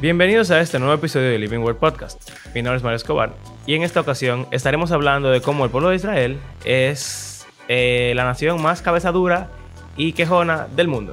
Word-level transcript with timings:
Bienvenidos 0.00 0.50
a 0.50 0.58
este 0.62 0.78
nuevo 0.78 0.94
episodio 0.94 1.28
de 1.28 1.38
Living 1.38 1.58
Word 1.58 1.76
Podcast. 1.76 2.30
Mi 2.54 2.62
nombre 2.62 2.78
es 2.78 2.82
Mario 2.82 2.96
Escobar 2.96 3.34
y 3.66 3.74
en 3.74 3.82
esta 3.82 4.00
ocasión 4.00 4.46
estaremos 4.50 4.92
hablando 4.92 5.28
de 5.28 5.42
cómo 5.42 5.66
el 5.66 5.70
pueblo 5.70 5.90
de 5.90 5.96
Israel 5.96 6.38
es 6.64 7.46
eh, 7.68 8.14
la 8.16 8.24
nación 8.24 8.62
más 8.62 8.80
cabeza 8.80 9.12
dura 9.12 9.50
y 9.98 10.14
quejona 10.14 10.68
del 10.68 10.88
mundo. 10.88 11.12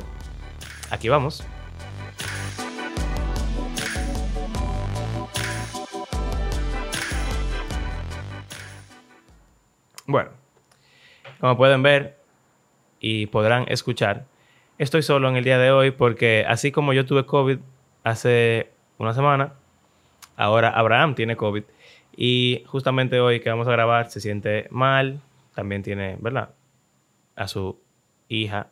Aquí 0.89 1.09
vamos. 1.09 1.45
Bueno, 10.05 10.29
como 11.41 11.57
pueden 11.57 11.83
ver 11.83 12.17
y 13.01 13.25
podrán 13.25 13.65
escuchar, 13.67 14.23
estoy 14.77 15.01
solo 15.01 15.27
en 15.27 15.35
el 15.35 15.43
día 15.43 15.57
de 15.57 15.71
hoy 15.71 15.91
porque 15.91 16.45
así 16.47 16.71
como 16.71 16.93
yo 16.93 17.05
tuve 17.05 17.25
COVID 17.25 17.57
hace 18.05 18.76
una 18.97 19.13
semana, 19.13 19.53
ahora 20.35 20.69
Abraham 20.69 21.15
tiene 21.15 21.35
COVID 21.35 21.63
y 22.15 22.63
justamente 22.65 23.19
hoy 23.19 23.39
que 23.39 23.49
vamos 23.49 23.67
a 23.67 23.71
grabar 23.71 24.09
se 24.09 24.19
siente 24.19 24.67
mal, 24.71 25.21
también 25.53 25.83
tiene, 25.83 26.17
¿verdad? 26.19 26.49
A 27.35 27.47
su 27.47 27.79
hija 28.27 28.71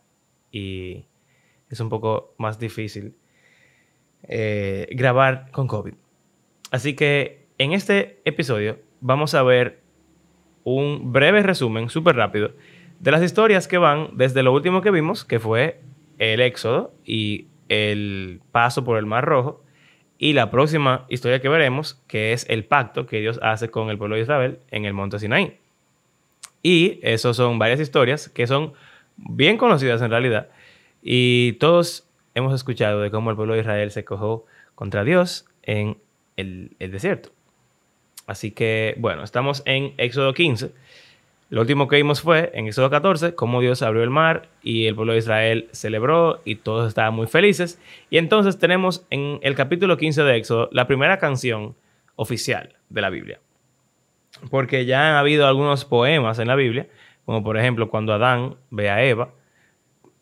y 0.51 1.05
es 1.69 1.79
un 1.79 1.89
poco 1.89 2.33
más 2.37 2.59
difícil 2.59 3.15
eh, 4.23 4.87
grabar 4.91 5.51
con 5.51 5.67
COVID. 5.67 5.93
Así 6.71 6.95
que 6.95 7.45
en 7.57 7.73
este 7.73 8.21
episodio 8.25 8.79
vamos 9.01 9.33
a 9.35 9.43
ver 9.43 9.81
un 10.63 11.11
breve 11.13 11.43
resumen, 11.43 11.89
súper 11.89 12.15
rápido, 12.15 12.51
de 12.99 13.11
las 13.11 13.23
historias 13.23 13.67
que 13.67 13.77
van 13.77 14.09
desde 14.13 14.41
lo 14.43 14.51
último 14.53 14.81
que 14.81 14.91
vimos, 14.91 15.25
que 15.25 15.39
fue 15.39 15.79
el 16.17 16.41
éxodo 16.41 16.93
y 17.05 17.47
el 17.69 18.41
paso 18.51 18.83
por 18.83 18.97
el 18.97 19.05
Mar 19.05 19.25
Rojo, 19.25 19.63
y 20.17 20.33
la 20.33 20.49
próxima 20.51 21.05
historia 21.09 21.41
que 21.41 21.49
veremos, 21.49 22.01
que 22.07 22.33
es 22.33 22.45
el 22.49 22.65
pacto 22.65 23.05
que 23.05 23.19
Dios 23.19 23.39
hace 23.41 23.69
con 23.69 23.89
el 23.89 23.97
pueblo 23.97 24.15
de 24.15 24.21
Israel 24.21 24.59
en 24.71 24.85
el 24.85 24.93
monte 24.93 25.19
Sinaí. 25.19 25.57
Y 26.63 26.99
esos 27.03 27.37
son 27.37 27.59
varias 27.59 27.79
historias 27.79 28.29
que 28.29 28.47
son 28.47 28.73
bien 29.17 29.57
conocidas 29.57 30.01
en 30.01 30.09
realidad, 30.09 30.49
y 31.01 31.53
todos 31.53 32.07
hemos 32.33 32.53
escuchado 32.53 33.01
de 33.01 33.11
cómo 33.11 33.29
el 33.29 33.35
pueblo 33.35 33.53
de 33.53 33.61
Israel 33.61 33.91
se 33.91 34.03
cojó 34.03 34.45
contra 34.73 35.03
Dios 35.03 35.45
en 35.61 35.97
el, 36.35 36.71
el 36.79 36.91
desierto. 36.91 37.29
Así 38.25 38.51
que, 38.51 38.95
bueno, 38.97 39.23
estamos 39.23 39.61
en 39.65 39.93
Éxodo 39.97 40.33
15 40.33 40.71
lo 41.49 41.61
último 41.61 41.87
que 41.87 41.97
vimos 41.97 42.21
fue 42.21 42.51
en 42.55 42.65
Éxodo 42.67 42.89
14 42.89 43.35
cómo 43.35 43.61
Dios 43.61 43.83
abrió 43.83 44.01
el 44.01 44.09
mar 44.09 44.49
y 44.63 44.87
el 44.87 44.95
pueblo 44.95 45.13
de 45.13 45.19
Israel 45.19 45.69
celebró 45.71 46.41
y 46.43 46.55
todos 46.55 46.87
estaban 46.87 47.13
muy 47.13 47.27
felices. 47.27 47.79
Y 48.09 48.17
entonces 48.17 48.57
tenemos 48.57 49.05
en 49.11 49.39
el 49.43 49.53
capítulo 49.53 49.95
15 49.97 50.23
de 50.23 50.37
Éxodo 50.37 50.69
la 50.71 50.87
primera 50.87 51.19
canción 51.19 51.75
oficial 52.15 52.75
de 52.89 53.01
la 53.01 53.11
Biblia. 53.11 53.39
Porque 54.49 54.85
ya 54.85 55.09
han 55.09 55.15
habido 55.15 55.47
algunos 55.47 55.85
poemas 55.85 56.39
en 56.39 56.47
la 56.47 56.55
Biblia, 56.55 56.87
como 57.25 57.43
por 57.43 57.57
ejemplo 57.57 57.89
cuando 57.89 58.13
Adán 58.13 58.55
ve 58.71 58.89
a 58.89 59.03
Eva, 59.03 59.29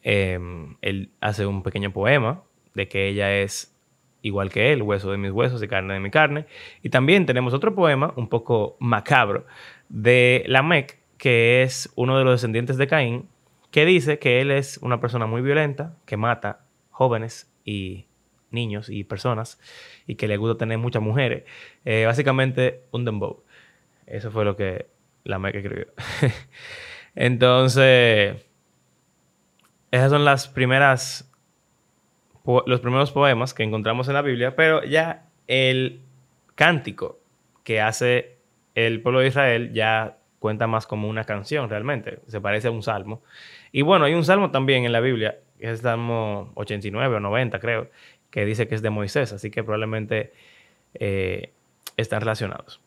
em, 0.02 0.76
él 0.82 1.12
hace 1.22 1.46
un 1.46 1.64
pequeño 1.64 1.94
poema 1.94 2.44
de 2.74 2.90
que 2.90 3.08
ella 3.08 3.34
es 3.34 3.74
igual 4.22 4.50
que 4.50 4.74
él, 4.74 4.82
hueso 4.82 5.12
de 5.12 5.18
mis 5.18 5.32
huesos 5.32 5.64
y 5.64 5.68
carne 5.70 5.94
de 5.94 6.00
mi 6.02 6.12
carne. 6.12 6.48
Y 6.82 6.90
también 6.90 7.26
tenemos 7.26 7.54
otro 7.54 7.74
poema 7.74 8.14
un 8.18 8.28
poco 8.28 8.76
macabro 8.80 9.46
de 9.90 10.44
Lamec, 10.48 11.03
que 11.24 11.64
es 11.64 11.90
uno 11.96 12.18
de 12.18 12.26
los 12.26 12.34
descendientes 12.34 12.76
de 12.76 12.86
Caín, 12.86 13.30
que 13.72 13.86
dice 13.86 14.20
que 14.20 14.42
él 14.42 14.52
es 14.52 14.78
una 14.80 15.00
persona 15.00 15.26
muy 15.26 15.42
violenta, 15.42 15.96
que 16.06 16.18
mata 16.18 16.66
jóvenes 16.92 17.50
y 17.64 18.08
niños 18.52 18.90
y 18.90 19.06
personas, 19.06 19.58
y 20.06 20.16
que 20.16 20.28
le 20.28 20.36
gusta 20.36 20.58
tener 20.58 20.80
muchas 20.80 21.02
mujeres. 21.02 21.46
Eh, 21.86 22.04
básicamente, 22.06 22.82
un 22.92 23.06
dembow. 23.06 23.42
Eso 24.06 24.32
fue 24.32 24.44
lo 24.44 24.58
que 24.58 24.88
la 25.24 25.40
Meca 25.40 25.60
escribió. 25.60 25.88
Entonces, 27.16 28.46
esas 29.92 30.12
son 30.12 30.26
las 30.26 30.50
primeras, 30.50 31.32
los 32.66 32.82
primeros 32.82 33.14
poemas 33.14 33.54
que 33.54 33.64
encontramos 33.64 34.10
en 34.10 34.16
la 34.16 34.24
Biblia, 34.24 34.58
pero 34.58 34.84
ya 34.84 35.30
el 35.48 36.02
cántico 36.56 37.18
que 37.64 37.80
hace 37.80 38.36
el 38.76 39.02
pueblo 39.02 39.22
de 39.22 39.28
Israel 39.28 39.72
ya 39.72 40.18
cuenta 40.44 40.68
más 40.68 40.86
como 40.86 41.08
una 41.08 41.24
canción 41.24 41.70
realmente, 41.70 42.20
se 42.28 42.42
parece 42.42 42.68
a 42.68 42.72
un 42.72 42.84
salmo. 42.84 43.24
Y 43.72 43.82
bueno, 43.82 44.04
hay 44.04 44.14
un 44.14 44.26
salmo 44.26 44.52
también 44.52 44.84
en 44.84 44.92
la 44.92 45.00
Biblia, 45.00 45.38
que 45.58 45.68
es 45.68 45.72
el 45.72 45.78
Salmo 45.78 46.52
89 46.56 47.16
o 47.16 47.20
90 47.22 47.60
creo, 47.62 47.88
que 48.30 48.44
dice 48.44 48.68
que 48.68 48.76
es 48.76 48.82
de 48.82 48.90
Moisés, 48.90 49.32
así 49.32 49.50
que 49.50 49.64
probablemente 49.64 50.34
eh, 50.96 51.54
están 51.96 52.20
relacionados. 52.20 52.82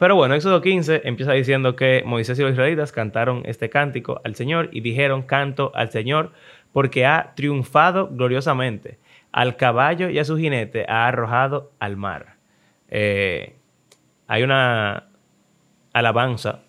Pero 0.00 0.16
bueno, 0.16 0.34
Éxodo 0.34 0.60
15 0.60 1.02
empieza 1.04 1.30
diciendo 1.30 1.76
que 1.76 2.02
Moisés 2.04 2.36
y 2.40 2.42
los 2.42 2.50
israelitas 2.50 2.90
cantaron 2.90 3.42
este 3.44 3.70
cántico 3.70 4.20
al 4.24 4.34
Señor 4.34 4.68
y 4.72 4.80
dijeron 4.80 5.22
canto 5.22 5.70
al 5.76 5.92
Señor 5.92 6.32
porque 6.72 7.06
ha 7.06 7.34
triunfado 7.36 8.08
gloriosamente. 8.08 8.98
Al 9.30 9.54
caballo 9.54 10.10
y 10.10 10.18
a 10.18 10.24
su 10.24 10.36
jinete 10.36 10.86
ha 10.88 11.06
arrojado 11.06 11.70
al 11.78 11.96
mar. 11.96 12.34
Eh, 12.90 13.54
hay 14.26 14.42
una 14.42 15.07
alabanza 15.98 16.60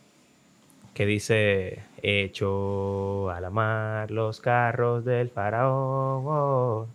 que 0.93 1.05
dice, 1.05 1.83
hecho 2.01 3.29
a 3.29 3.39
la 3.39 3.49
mar 3.49 4.11
los 4.11 4.41
carros 4.41 5.05
del 5.05 5.29
faraón. 5.29 6.87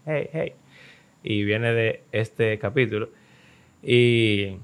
Y 1.23 1.45
viene 1.45 1.73
de 1.73 2.03
este 2.13 2.59
capítulo. 2.59 3.09
Y 3.83 4.59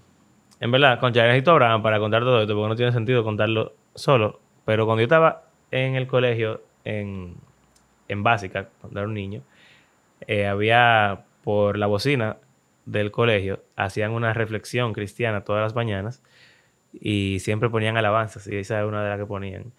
en 0.61 0.71
verdad, 0.71 1.01
con 1.01 1.13
necesito 1.13 1.53
Abraham 1.53 1.83
para 1.83 1.99
contar 1.99 2.23
todo 2.23 2.43
esto, 2.43 2.55
porque 2.55 2.69
no 2.69 2.77
tiene 2.77 2.93
sentido 2.93 3.25
contarlo 3.25 3.73
solo. 3.95 4.41
Pero 4.67 4.85
cuando 4.85 5.01
yo 5.01 5.05
estaba 5.05 5.45
en 5.71 5.97
el 5.97 6.07
colegio, 6.07 6.63
en, 6.85 7.35
en 8.09 8.23
básica, 8.23 8.69
cuando 8.81 9.01
era 9.01 9.09
un 9.09 9.15
niño, 9.15 9.43
eh, 10.27 10.47
había 10.47 11.25
por 11.45 11.79
la 11.79 11.87
bocina 11.87 12.37
del 12.85 13.11
colegio, 13.11 13.63
hacían 13.77 14.13
una 14.13 14.35
reflexión 14.35 14.93
cristiana 14.93 15.45
todas 15.45 15.63
las 15.63 15.75
mañanas 15.75 16.23
y 16.93 17.39
siempre 17.41 17.71
ponían 17.71 17.97
alabanzas 17.97 18.47
y 18.47 18.57
esa 18.57 18.81
es 18.81 18.87
una 18.87 19.03
de 19.03 19.11
las 19.11 19.19
que 19.19 19.27
ponían. 19.27 19.73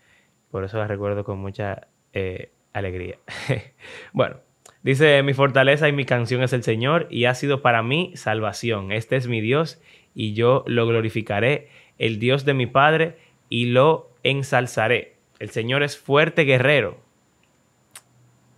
Por 0.50 0.64
eso 0.64 0.78
la 0.78 0.88
recuerdo 0.88 1.24
con 1.24 1.40
mucha 1.40 1.88
eh, 2.14 2.52
alegría. 2.74 3.18
bueno, 4.14 4.38
dice, 4.84 5.24
mi 5.24 5.34
fortaleza 5.34 5.88
y 5.88 5.94
mi 5.94 6.06
canción 6.06 6.44
es 6.44 6.54
el 6.54 6.64
Señor 6.64 7.08
y 7.10 7.26
ha 7.26 7.36
sido 7.36 7.62
para 7.62 7.84
mí 7.84 8.12
salvación. 8.16 8.92
Este 8.92 9.16
es 9.16 9.28
mi 9.28 9.42
Dios 9.42 9.82
y 10.14 10.34
yo 10.34 10.64
lo 10.68 10.88
glorificaré, 10.88 11.70
el 11.98 12.20
Dios 12.20 12.46
de 12.46 12.54
mi 12.54 12.68
Padre 12.68 13.18
y 13.50 13.66
lo 13.66 14.10
ensalzaré. 14.24 15.16
El 15.40 15.50
Señor 15.50 15.84
es 15.84 15.98
fuerte 15.98 16.44
guerrero. 16.44 16.98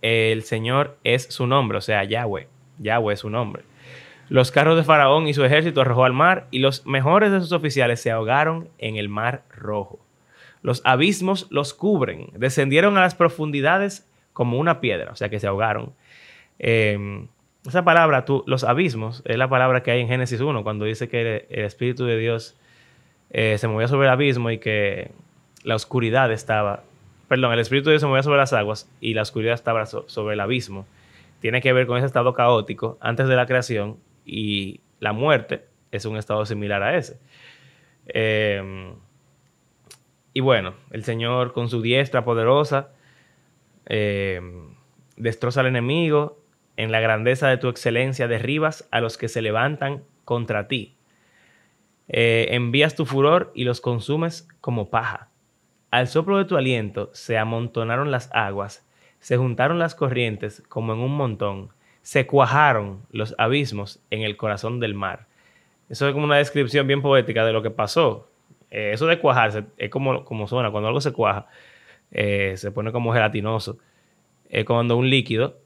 El 0.02 0.42
Señor 0.42 0.98
es 1.02 1.22
su 1.24 1.46
nombre, 1.46 1.78
o 1.78 1.80
sea, 1.80 2.04
Yahweh. 2.04 2.48
Yahweh 2.78 3.14
es 3.14 3.20
su 3.20 3.30
nombre. 3.30 3.62
Los 4.28 4.50
carros 4.50 4.76
de 4.76 4.84
Faraón 4.84 5.28
y 5.28 5.34
su 5.34 5.44
ejército 5.44 5.82
arrojó 5.82 6.04
al 6.04 6.14
mar 6.14 6.46
y 6.50 6.60
los 6.60 6.86
mejores 6.86 7.30
de 7.30 7.40
sus 7.40 7.52
oficiales 7.52 8.00
se 8.00 8.10
ahogaron 8.10 8.68
en 8.78 8.96
el 8.96 9.08
mar 9.08 9.42
rojo. 9.54 9.98
Los 10.62 10.80
abismos 10.84 11.46
los 11.50 11.74
cubren, 11.74 12.30
descendieron 12.34 12.96
a 12.96 13.02
las 13.02 13.14
profundidades 13.14 14.08
como 14.32 14.58
una 14.58 14.80
piedra, 14.80 15.12
o 15.12 15.16
sea 15.16 15.28
que 15.28 15.38
se 15.40 15.46
ahogaron. 15.46 15.92
Em, 16.58 17.28
esa 17.66 17.84
palabra, 17.84 18.24
tú, 18.24 18.44
los 18.46 18.64
abismos, 18.64 19.22
es 19.26 19.36
la 19.36 19.48
palabra 19.48 19.82
que 19.82 19.90
hay 19.90 20.00
en 20.00 20.08
Génesis 20.08 20.40
1, 20.40 20.64
cuando 20.64 20.86
dice 20.86 21.08
que 21.08 21.46
el, 21.50 21.64
Espíritu 21.64 22.06
de 22.06 22.16
Dios 22.16 22.56
eh, 23.30 23.58
se 23.58 23.68
movía 23.68 23.88
sobre 23.88 24.06
el 24.06 24.12
abismo 24.12 24.50
y 24.50 24.58
que 24.58 25.10
la 25.64 25.74
oscuridad 25.74 26.32
estaba, 26.32 26.82
perdón, 27.28 27.52
el 27.52 27.58
Espíritu 27.58 27.90
de 27.90 27.94
Dios 27.94 28.02
se 28.02 28.06
movía 28.06 28.22
sobre 28.22 28.38
las 28.38 28.54
aguas 28.54 28.90
y 29.00 29.12
la 29.12 29.22
oscuridad 29.22 29.54
estaba 29.54 29.84
sobre 29.84 30.32
el 30.32 30.40
abismo. 30.40 30.86
Tiene 31.40 31.60
que 31.60 31.74
ver 31.74 31.86
con 31.86 31.98
ese 31.98 32.06
estado 32.06 32.32
caótico 32.32 32.96
antes 33.02 33.28
de 33.28 33.36
la 33.36 33.44
creación 33.44 33.98
y 34.24 34.80
la 35.00 35.12
muerte 35.12 35.66
es 35.90 36.04
un 36.04 36.16
estado 36.16 36.44
similar 36.46 36.82
a 36.82 36.96
ese. 36.96 37.18
Em, 38.06 38.94
y 40.32 40.40
bueno, 40.40 40.74
el 40.90 41.04
Señor 41.04 41.52
con 41.52 41.68
su 41.68 41.80
diestra 41.80 42.24
poderosa 42.24 42.92
em, 43.86 44.74
destroza 45.16 45.60
al 45.60 45.66
enemigo, 45.66 46.40
en 46.76 46.90
la 46.90 47.00
grandeza 47.00 47.48
de 47.48 47.58
tu 47.58 47.68
excelencia 47.68 48.26
derribas 48.26 48.88
a 48.90 49.00
los 49.00 49.16
que 49.16 49.28
se 49.28 49.42
levantan 49.42 50.02
contra 50.24 50.66
ti. 50.66 50.96
Eh, 52.08 52.48
envías 52.50 52.96
tu 52.96 53.06
furor 53.06 53.52
y 53.54 53.64
los 53.64 53.80
consumes 53.80 54.48
como 54.60 54.90
paja. 54.90 55.30
Al 55.90 56.08
soplo 56.08 56.38
de 56.38 56.44
tu 56.44 56.56
aliento 56.56 57.10
se 57.12 57.38
amontonaron 57.38 58.10
las 58.10 58.28
aguas, 58.34 58.86
se 59.20 59.36
juntaron 59.36 59.78
las 59.78 59.94
corrientes 59.94 60.62
como 60.68 60.92
en 60.92 60.98
un 60.98 61.16
montón 61.16 61.70
se 62.04 62.26
cuajaron 62.26 63.00
los 63.10 63.34
abismos 63.38 63.98
en 64.10 64.20
el 64.20 64.36
corazón 64.36 64.78
del 64.78 64.92
mar. 64.92 65.26
Eso 65.88 66.06
es 66.06 66.12
como 66.12 66.26
una 66.26 66.36
descripción 66.36 66.86
bien 66.86 67.00
poética 67.00 67.46
de 67.46 67.52
lo 67.52 67.62
que 67.62 67.70
pasó. 67.70 68.28
Eh, 68.70 68.90
eso 68.92 69.06
de 69.06 69.18
cuajarse 69.18 69.64
es 69.78 69.88
como, 69.88 70.22
como 70.26 70.46
suena, 70.46 70.70
cuando 70.70 70.88
algo 70.88 71.00
se 71.00 71.14
cuaja, 71.14 71.46
eh, 72.10 72.54
se 72.58 72.70
pone 72.70 72.92
como 72.92 73.14
gelatinoso. 73.14 73.78
Es 74.50 74.66
cuando 74.66 74.98
un 74.98 75.08
líquido 75.08 75.56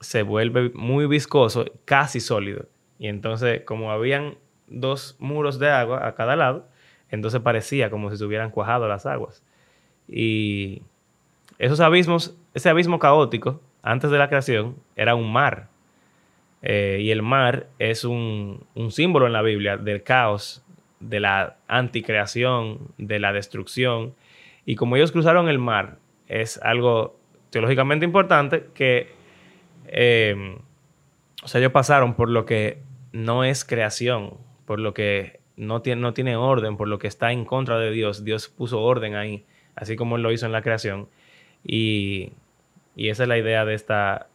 se 0.00 0.24
vuelve 0.24 0.70
muy 0.74 1.06
viscoso, 1.06 1.64
casi 1.84 2.18
sólido. 2.18 2.66
Y 2.98 3.06
entonces, 3.06 3.62
como 3.62 3.92
habían 3.92 4.34
dos 4.66 5.14
muros 5.20 5.60
de 5.60 5.70
agua 5.70 6.08
a 6.08 6.16
cada 6.16 6.34
lado, 6.34 6.66
entonces 7.08 7.40
parecía 7.40 7.88
como 7.88 8.10
si 8.10 8.16
se 8.16 8.24
hubieran 8.24 8.50
cuajado 8.50 8.88
las 8.88 9.06
aguas. 9.06 9.44
Y 10.08 10.82
esos 11.60 11.78
abismos, 11.78 12.36
ese 12.52 12.68
abismo 12.68 12.98
caótico, 12.98 13.60
antes 13.88 14.10
de 14.10 14.18
la 14.18 14.28
creación, 14.28 14.76
era 14.96 15.14
un 15.14 15.32
mar. 15.32 15.68
Eh, 16.60 16.98
y 17.00 17.10
el 17.10 17.22
mar 17.22 17.68
es 17.78 18.04
un, 18.04 18.66
símbolo 18.90 19.26
en 19.26 19.32
la 19.32 19.40
Biblia 19.40 19.78
del 19.78 20.02
caos, 20.02 20.62
de 21.00 21.20
la 21.20 21.56
anticreación, 21.68 22.80
de 22.98 23.18
la 23.18 23.32
destrucción. 23.32 24.14
Y 24.66 24.76
como 24.76 24.96
ellos 24.96 25.10
cruzaron 25.10 25.48
el 25.48 25.58
mar, 25.58 25.96
es 26.26 26.60
algo 26.62 27.18
teológicamente 27.48 28.04
importante 28.04 28.66
que, 28.74 29.08
eh, 29.86 30.58
o 31.42 31.48
sea, 31.48 31.58
ellos 31.58 31.72
pasaron 31.72 32.12
por 32.12 32.28
lo 32.28 32.44
que 32.44 32.82
no 33.12 33.42
es 33.42 33.64
creación, 33.64 34.34
por 34.66 34.80
lo 34.80 34.92
que 34.92 35.40
no 35.56 35.80
tiene, 35.80 36.02
no 36.02 36.12
tiene 36.12 36.36
orden, 36.36 36.76
por 36.76 36.88
lo 36.88 36.98
que 36.98 37.06
está 37.06 37.32
en 37.32 37.46
contra 37.46 37.78
de 37.78 37.90
Dios. 37.90 38.22
Dios 38.22 38.48
puso 38.48 38.82
orden 38.82 39.14
ahí, 39.14 39.46
así 39.76 39.96
como 39.96 40.18
lo 40.18 40.30
hizo 40.30 40.44
en 40.44 40.52
la 40.52 40.60
creación. 40.60 41.08
Y, 41.64 42.32
y 42.98 43.10
esa 43.10 43.22
es 43.22 43.28
la 43.28 43.38
idea 43.38 43.64
de 43.64 43.74
esta, 43.74 44.26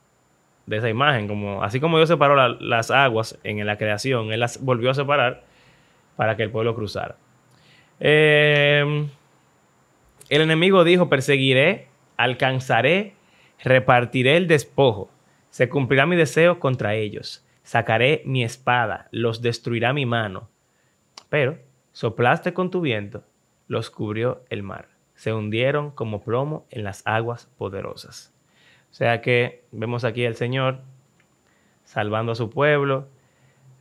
de 0.65 0.77
esa 0.77 0.89
imagen. 0.89 1.27
Como, 1.27 1.63
así 1.63 1.81
como 1.81 1.98
Dios 1.98 2.07
separó 2.07 2.48
las 2.48 2.92
aguas 2.92 3.38
en 3.44 3.63
la 3.65 3.77
creación, 3.77 4.31
Él 4.31 4.39
las 4.39 4.63
volvió 4.63 4.89
a 4.89 4.94
separar 4.94 5.44
para 6.15 6.38
que 6.38 6.44
el 6.44 6.50
pueblo 6.50 6.74
cruzara. 6.74 7.18
Eh, 8.00 9.06
el 10.30 10.42
enemigo 10.42 10.86
dijo, 10.86 11.10
perseguiré, 11.10 11.89
alcanzaré, 12.15 13.15
repartiré 13.62 14.38
el 14.38 14.48
despojo, 14.48 15.12
se 15.50 15.68
cumplirá 15.68 16.06
mi 16.06 16.15
deseo 16.15 16.62
contra 16.62 16.95
ellos, 16.95 17.45
sacaré 17.63 18.21
mi 18.25 18.45
espada, 18.45 19.10
los 19.12 19.42
destruirá 19.42 19.92
mi 19.92 20.06
mano. 20.06 20.50
Pero 21.27 21.57
soplaste 21.92 22.54
con 22.54 22.71
tu 22.71 22.80
viento, 22.80 23.25
los 23.68 23.89
cubrió 23.89 24.45
el 24.50 24.63
mar, 24.63 24.88
se 25.15 25.33
hundieron 25.33 25.92
como 25.92 26.21
plomo 26.21 26.65
en 26.69 26.86
las 26.86 27.06
aguas 27.06 27.51
poderosas. 27.57 28.32
O 28.93 28.95
sea 28.95 29.21
que 29.21 29.63
vemos 29.71 30.03
aquí 30.03 30.23
al 30.23 30.35
Señor 30.35 30.81
salvando 31.83 32.33
a 32.33 32.35
su 32.35 32.51
pueblo. 32.51 33.07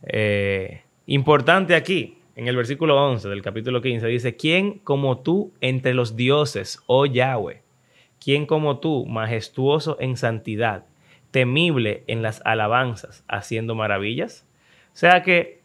Eh, 0.07 0.81
importante 1.05 1.75
aquí, 1.75 2.17
en 2.35 2.47
el 2.47 2.55
versículo 2.55 2.99
11 3.11 3.29
del 3.29 3.43
capítulo 3.43 3.79
15 3.79 4.07
dice, 4.07 4.35
¿quién 4.35 4.79
como 4.79 5.19
tú 5.19 5.53
entre 5.61 5.93
los 5.93 6.15
dioses, 6.15 6.81
oh 6.87 7.05
Yahweh? 7.05 7.61
¿Quién 8.19 8.47
como 8.47 8.79
tú, 8.79 9.05
majestuoso 9.05 9.97
en 9.99 10.17
santidad, 10.17 10.85
temible 11.29 12.03
en 12.07 12.23
las 12.23 12.41
alabanzas, 12.43 13.23
haciendo 13.27 13.75
maravillas? 13.75 14.47
O 14.93 14.95
sea 14.95 15.21
que 15.21 15.61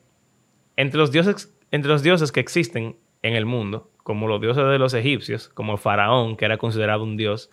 entre 0.76 0.98
los 0.98 1.10
dioses, 1.10 1.56
entre 1.70 1.90
los 1.90 2.02
dioses 2.02 2.32
que 2.32 2.40
existen 2.40 2.96
en 3.22 3.32
el 3.32 3.46
mundo, 3.46 3.90
como 4.02 4.28
los 4.28 4.42
dioses 4.42 4.66
de 4.66 4.78
los 4.78 4.92
egipcios, 4.92 5.48
como 5.48 5.78
Faraón, 5.78 6.36
que 6.36 6.44
era 6.44 6.58
considerado 6.58 7.02
un 7.02 7.16
dios, 7.16 7.50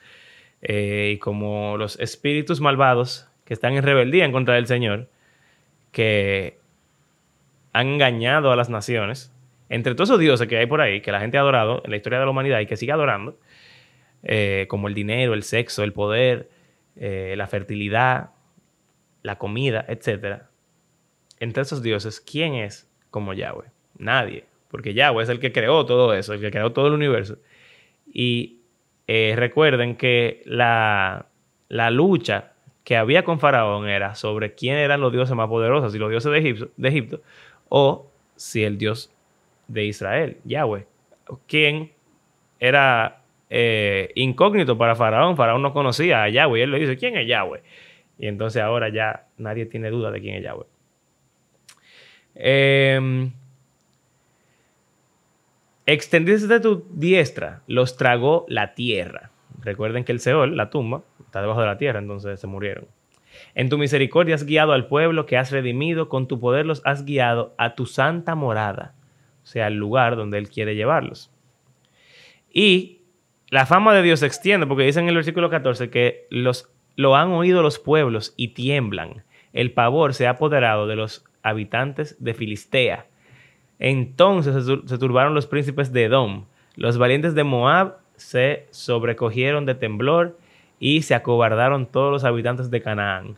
eh, 0.67 1.11
y 1.13 1.17
como 1.19 1.77
los 1.77 1.99
espíritus 1.99 2.59
malvados 2.59 3.27
que 3.45 3.53
están 3.53 3.75
en 3.75 3.83
rebeldía 3.83 4.25
en 4.25 4.31
contra 4.31 4.55
del 4.55 4.65
Señor, 4.65 5.07
que 5.91 6.57
han 7.71 7.87
engañado 7.87 8.51
a 8.51 8.55
las 8.55 8.67
naciones. 8.67 9.31
Entre 9.69 9.93
todos 9.93 10.09
esos 10.09 10.19
dioses 10.19 10.47
que 10.47 10.57
hay 10.57 10.65
por 10.65 10.81
ahí, 10.81 11.01
que 11.01 11.11
la 11.11 11.19
gente 11.19 11.37
ha 11.37 11.41
adorado 11.41 11.83
en 11.85 11.91
la 11.91 11.97
historia 11.97 12.17
de 12.17 12.25
la 12.25 12.31
humanidad 12.31 12.59
y 12.61 12.65
que 12.65 12.77
sigue 12.77 12.91
adorando, 12.91 13.37
eh, 14.23 14.65
como 14.67 14.87
el 14.87 14.95
dinero, 14.95 15.35
el 15.35 15.43
sexo, 15.43 15.83
el 15.83 15.93
poder, 15.93 16.49
eh, 16.95 17.35
la 17.37 17.45
fertilidad, 17.45 18.31
la 19.21 19.37
comida, 19.37 19.85
etc. 19.87 20.45
Entre 21.39 21.61
esos 21.61 21.83
dioses, 21.83 22.19
¿quién 22.21 22.55
es 22.55 22.89
como 23.11 23.33
Yahweh? 23.33 23.69
Nadie, 23.99 24.45
porque 24.69 24.95
Yahweh 24.95 25.23
es 25.23 25.29
el 25.29 25.39
que 25.39 25.51
creó 25.51 25.85
todo 25.85 26.15
eso, 26.15 26.33
el 26.33 26.41
que 26.41 26.49
creó 26.49 26.71
todo 26.71 26.87
el 26.87 26.93
universo. 26.93 27.37
Y 28.11 28.61
eh, 29.07 29.33
recuerden 29.35 29.95
que 29.95 30.41
la, 30.45 31.27
la 31.69 31.91
lucha 31.91 32.53
que 32.83 32.95
había 32.97 33.23
con 33.23 33.39
Faraón 33.39 33.87
era 33.89 34.15
sobre 34.15 34.53
quién 34.53 34.77
eran 34.77 35.01
los 35.01 35.11
dioses 35.11 35.35
más 35.35 35.49
poderosos, 35.49 35.93
y 35.95 35.97
los 35.97 36.09
dioses 36.09 36.31
de 36.31 36.37
Egipto, 36.37 36.69
de 36.77 36.89
Egipto 36.89 37.21
o 37.69 38.07
si 38.35 38.63
el 38.63 38.77
Dios 38.77 39.11
de 39.67 39.85
Israel, 39.85 40.37
Yahweh, 40.43 40.85
quien 41.47 41.91
era 42.59 43.21
eh, 43.49 44.11
incógnito 44.15 44.77
para 44.77 44.95
Faraón. 44.95 45.35
Faraón 45.35 45.61
no 45.61 45.73
conocía 45.73 46.23
a 46.23 46.29
Yahweh 46.29 46.59
y 46.59 46.61
él 46.61 46.71
le 46.71 46.79
dice, 46.79 46.97
¿quién 46.97 47.17
es 47.17 47.27
Yahweh? 47.27 47.63
Y 48.19 48.27
entonces 48.27 48.61
ahora 48.61 48.89
ya 48.89 49.27
nadie 49.37 49.65
tiene 49.65 49.89
duda 49.89 50.11
de 50.11 50.21
quién 50.21 50.35
es 50.35 50.43
Yahweh. 50.43 50.65
Eh, 52.35 53.29
de 55.85 56.59
tu 56.59 56.85
diestra, 56.91 57.61
los 57.67 57.97
tragó 57.97 58.45
la 58.47 58.73
tierra. 58.73 59.31
Recuerden 59.61 60.03
que 60.03 60.11
el 60.11 60.19
Seol, 60.19 60.57
la 60.57 60.69
tumba, 60.69 61.03
está 61.19 61.41
debajo 61.41 61.61
de 61.61 61.67
la 61.67 61.77
tierra, 61.77 61.99
entonces 61.99 62.39
se 62.39 62.47
murieron. 62.47 62.87
En 63.53 63.69
tu 63.69 63.77
misericordia 63.77 64.35
has 64.35 64.45
guiado 64.45 64.73
al 64.73 64.87
pueblo 64.87 65.25
que 65.25 65.37
has 65.37 65.51
redimido, 65.51 66.09
con 66.09 66.27
tu 66.27 66.39
poder 66.39 66.65
los 66.65 66.81
has 66.85 67.05
guiado 67.05 67.53
a 67.57 67.75
tu 67.75 67.85
santa 67.85 68.35
morada, 68.35 68.95
o 69.43 69.47
sea, 69.47 69.67
al 69.67 69.75
lugar 69.75 70.15
donde 70.15 70.37
Él 70.37 70.49
quiere 70.49 70.75
llevarlos. 70.75 71.31
Y 72.51 73.01
la 73.49 73.65
fama 73.65 73.93
de 73.93 74.01
Dios 74.01 74.21
se 74.21 74.25
extiende, 74.25 74.65
porque 74.65 74.83
dice 74.83 74.99
en 74.99 75.09
el 75.09 75.15
versículo 75.15 75.49
14 75.49 75.89
que 75.89 76.27
los, 76.29 76.69
lo 76.95 77.15
han 77.15 77.31
oído 77.31 77.61
los 77.61 77.79
pueblos 77.79 78.33
y 78.37 78.49
tiemblan. 78.49 79.23
El 79.53 79.71
pavor 79.71 80.13
se 80.13 80.27
ha 80.27 80.31
apoderado 80.31 80.87
de 80.87 80.95
los 80.95 81.25
habitantes 81.43 82.21
de 82.23 82.33
Filistea. 82.33 83.07
Entonces 83.79 84.65
se 84.85 84.97
turbaron 84.97 85.33
los 85.33 85.47
príncipes 85.47 85.91
de 85.91 86.05
Edom. 86.05 86.45
Los 86.75 86.97
valientes 86.97 87.35
de 87.35 87.43
Moab 87.43 87.97
se 88.15 88.67
sobrecogieron 88.71 89.65
de 89.65 89.75
temblor 89.75 90.37
y 90.79 91.01
se 91.01 91.15
acobardaron 91.15 91.85
todos 91.85 92.11
los 92.11 92.23
habitantes 92.23 92.69
de 92.69 92.81
Canaán. 92.81 93.37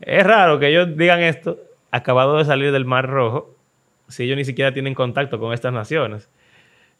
Es 0.00 0.24
raro 0.24 0.58
que 0.58 0.68
ellos 0.68 0.96
digan 0.96 1.20
esto 1.20 1.58
acabado 1.90 2.38
de 2.38 2.44
salir 2.44 2.72
del 2.72 2.84
Mar 2.84 3.08
Rojo, 3.08 3.54
si 4.08 4.24
ellos 4.24 4.36
ni 4.36 4.44
siquiera 4.44 4.72
tienen 4.72 4.94
contacto 4.94 5.38
con 5.38 5.52
estas 5.52 5.72
naciones. 5.72 6.28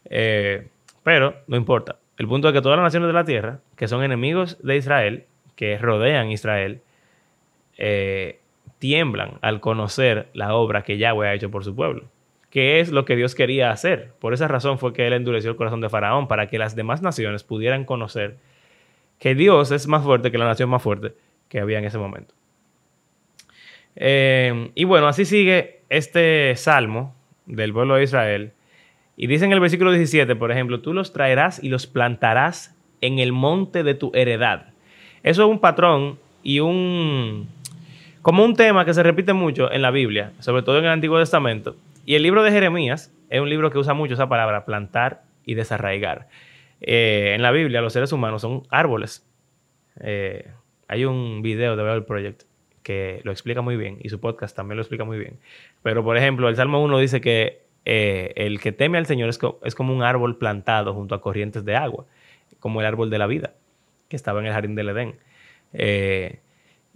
Eh, 0.05 0.69
pero 1.03 1.35
no 1.47 1.57
importa. 1.57 1.97
El 2.19 2.29
punto 2.29 2.49
es 2.49 2.55
que 2.55 2.61
todas 2.61 2.77
las 2.77 2.85
naciones 2.85 3.07
de 3.07 3.13
la 3.13 3.25
tierra, 3.25 3.61
que 3.77 3.89
son 3.89 4.03
enemigos 4.03 4.59
de 4.63 4.77
Israel, 4.77 5.25
que 5.57 5.79
rodean 5.79 6.31
Israel, 6.31 6.83
eh, 7.79 8.41
tiemblan 8.79 9.39
al 9.41 9.61
conocer 9.61 10.29
la 10.35 10.55
obra 10.55 10.83
que 10.83 10.99
Yahweh 10.99 11.29
ha 11.29 11.35
hecho 11.35 11.51
por 11.51 11.65
su 11.65 11.75
pueblo. 11.75 12.05
Que 12.51 12.81
es 12.81 12.91
lo 12.91 13.05
que 13.05 13.17
Dios 13.17 13.35
quería 13.35 13.71
hacer. 13.71 14.13
Por 14.19 14.35
esa 14.35 14.49
razón 14.49 14.79
fue 14.79 14.93
que 14.93 15.07
Él 15.07 15.13
endureció 15.13 15.51
el 15.51 15.57
corazón 15.57 15.81
de 15.81 15.89
Faraón, 15.89 16.29
para 16.29 16.49
que 16.49 16.59
las 16.59 16.75
demás 16.75 17.01
naciones 17.01 17.45
pudieran 17.45 17.85
conocer 17.85 18.37
que 19.19 19.35
Dios 19.35 19.71
es 19.71 19.87
más 19.87 20.03
fuerte 20.03 20.33
que 20.33 20.39
la 20.39 20.47
nación 20.47 20.71
más 20.71 20.83
fuerte 20.83 21.13
que 21.49 21.61
había 21.61 21.79
en 21.79 21.85
ese 21.85 21.99
momento. 21.99 22.35
Eh, 23.97 24.71
y 24.75 24.85
bueno, 24.85 25.09
así 25.09 25.25
sigue 25.25 25.81
este 25.89 26.55
salmo 26.57 27.15
del 27.47 27.73
pueblo 27.73 27.97
de 27.97 28.05
Israel. 28.05 28.53
Y 29.17 29.27
dice 29.27 29.45
en 29.45 29.53
el 29.53 29.61
versículo 29.61 29.93
17, 29.93 30.35
por 30.37 30.51
ejemplo, 30.51 30.81
tú 30.81 30.95
los 30.95 31.13
traerás 31.13 31.63
y 31.63 31.69
los 31.69 31.87
plantarás 31.87 32.75
en 33.01 33.19
el 33.19 33.33
monte 33.33 33.83
de 33.83 33.95
tu 33.95 34.11
heredad. 34.15 34.69
Eso 35.23 35.43
es 35.43 35.51
un 35.51 35.59
patrón 35.59 36.19
y 36.43 36.61
un... 36.61 37.49
como 38.23 38.45
un 38.45 38.57
tema 38.57 38.85
que 38.85 38.95
se 38.95 39.03
repite 39.03 39.35
mucho 39.35 39.71
en 39.71 39.83
la 39.83 39.91
Biblia, 39.91 40.33
sobre 40.39 40.63
todo 40.63 40.79
en 40.79 40.85
el 40.85 40.91
Antiguo 40.91 41.19
Testamento. 41.19 41.77
Y 42.05 42.15
el 42.15 42.23
libro 42.23 42.43
de 42.43 42.51
Jeremías 42.51 43.15
es 43.29 43.41
un 43.41 43.49
libro 43.49 43.71
que 43.71 43.79
usa 43.79 43.95
mucho 43.95 44.15
esa 44.15 44.29
palabra, 44.29 44.65
plantar 44.65 45.23
y 45.45 45.55
desarraigar. 45.55 46.29
Eh, 46.81 47.33
en 47.35 47.43
la 47.43 47.51
Biblia 47.51 47.81
los 47.81 47.93
seres 47.93 48.13
humanos 48.13 48.43
son 48.43 48.63
árboles. 48.71 49.27
Eh, 50.01 50.51
hay 50.89 51.05
un 51.05 51.43
video 51.43 51.77
de 51.77 51.83
Bible 51.83 52.03
Project 52.03 52.45
que 52.83 53.21
lo 53.25 53.31
explica 53.31 53.61
muy 53.61 53.77
bien 53.77 53.99
y 54.01 54.09
su 54.09 54.19
podcast 54.19 54.57
también 54.57 54.77
lo 54.77 54.83
explica 54.83 55.05
muy 55.05 55.19
bien. 55.19 55.39
Pero, 55.83 56.03
por 56.03 56.17
ejemplo, 56.17 56.49
el 56.49 56.57
Salmo 56.57 56.83
1 56.83 56.99
dice 56.99 57.21
que 57.21 57.63
eh, 57.85 58.33
el 58.37 58.61
que 58.61 58.73
teme 58.73 58.99
al 58.99 59.07
Señor 59.07 59.29
es, 59.29 59.39
es, 59.65 59.75
como 59.75 59.95
un 59.95 60.03
árbol 60.03 60.39
plantado 60.39 60.95
junto 60.95 61.15
a 61.15 61.21
corrientes 61.21 61.65
de 61.65 61.77
agua, 61.77 62.07
como 62.59 62.81
el 62.81 62.87
árbol 62.87 63.11
de 63.11 63.19
la 63.19 63.27
vida 63.27 63.55
que 64.09 64.17
estaba 64.17 64.41
en 64.41 64.47
el 64.47 64.53
jardín 64.53 64.75
del 64.75 64.89
Edén. 64.89 65.19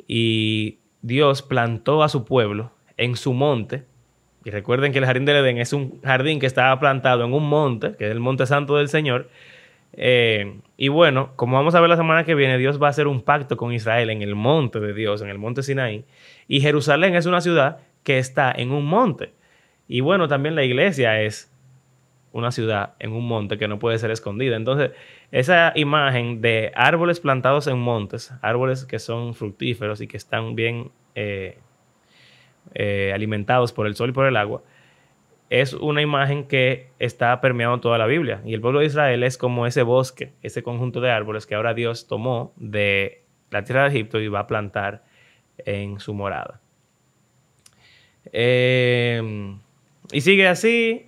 y 0.09 0.79
Dios 1.03 1.43
plantó 1.43 2.03
a 2.03 2.09
su 2.09 2.25
pueblo 2.25 2.73
en 2.97 3.15
su 3.15 3.33
monte. 3.35 3.85
Y 4.45 4.51
recuerden 4.51 4.93
que 4.93 4.99
el 4.99 5.07
jardín 5.07 5.25
del 5.25 5.37
Edén 5.37 5.59
es 5.59 5.73
un 5.73 6.01
jardín 6.03 6.39
que 6.39 6.47
estaba 6.47 6.79
plantado 6.79 7.25
en 7.25 7.33
un 7.33 7.49
monte, 7.49 7.97
que 7.97 8.07
es 8.07 8.11
el 8.11 8.21
monte 8.21 8.47
santo 8.47 8.77
del 8.77 8.89
Señor, 8.89 9.29
eh, 9.97 10.59
y 10.77 10.89
bueno, 10.89 11.33
como 11.37 11.57
vamos 11.57 11.75
a 11.75 11.81
ver 11.81 11.89
la 11.89 11.97
semana 11.97 12.25
que 12.25 12.35
viene, 12.35 12.59
Dios 12.59 12.83
va 12.83 12.89
a 12.89 12.91
hacer 12.91 13.07
un 13.07 13.23
pacto 13.23 13.57
con 13.57 13.73
Israel 13.73 14.11
en 14.11 14.23
el 14.23 14.35
monte 14.35 14.81
de 14.81 14.93
Dios, 14.93 15.23
en 15.23 15.29
el 15.29 15.39
monte 15.39 15.63
Sinaí. 15.63 16.05
Y 16.49 16.61
Jerusalén 16.61 17.15
es 17.15 17.27
una 17.27 17.41
ciudad 17.41 17.79
que 18.03 18.19
está 18.19 18.53
en 18.53 18.73
un 18.73 18.85
monte. 18.85 19.33
Y 19.87 20.01
bueno, 20.01 20.29
también 20.29 20.55
la 20.55 20.65
iglesia 20.65 21.21
es 21.23 21.53
una 22.33 22.51
ciudad 22.51 22.95
en 22.99 23.13
un 23.13 23.27
monte 23.27 23.59
que 23.59 23.69
no 23.69 23.79
puede 23.79 23.99
ser 23.99 24.11
escondida. 24.11 24.57
Entonces, 24.57 24.91
esa 25.31 25.73
imagen 25.77 26.41
de 26.41 26.73
árboles 26.75 27.21
plantados 27.21 27.69
en 27.69 27.79
montes, 27.79 28.33
árboles 28.43 28.85
que 28.87 28.99
son 28.99 29.35
fructíferos 29.35 30.01
y 30.01 30.09
que 30.09 30.17
están 30.17 30.57
bien, 30.57 30.91
eh, 31.15 31.59
eh, 32.75 33.13
alimentados 33.15 33.73
por 33.73 33.87
el 33.87 33.95
sol 33.95 34.11
y 34.11 34.13
por 34.13 34.27
el 34.27 34.37
agua, 34.37 34.63
es 35.51 35.75
una 35.75 36.03
imagen 36.03 36.45
que 36.45 36.89
está 36.99 37.41
permeando 37.41 37.81
toda 37.81 37.99
la 37.99 38.07
Biblia. 38.07 38.41
Y 38.45 38.55
el 38.55 38.61
pueblo 38.61 38.81
de 38.81 38.87
Israel 38.87 39.23
es 39.23 39.39
como 39.39 39.67
ese 39.67 39.83
bosque, 39.83 40.33
ese 40.43 40.63
conjunto 40.63 41.01
de 41.01 41.11
árboles 41.11 41.47
que 41.47 41.55
ahora 41.55 41.75
Dios 41.75 42.09
tomó 42.09 42.53
de 42.57 43.23
la 43.51 43.63
tierra 43.63 43.85
de 43.85 43.91
Egipto 43.91 44.21
y 44.21 44.29
va 44.29 44.41
a 44.41 44.47
plantar 44.47 45.05
en 45.59 46.01
su 46.01 46.15
morada. 46.15 46.61
Eh, 48.33 49.55
y 50.13 50.21
sigue 50.23 50.49
así. 50.49 51.07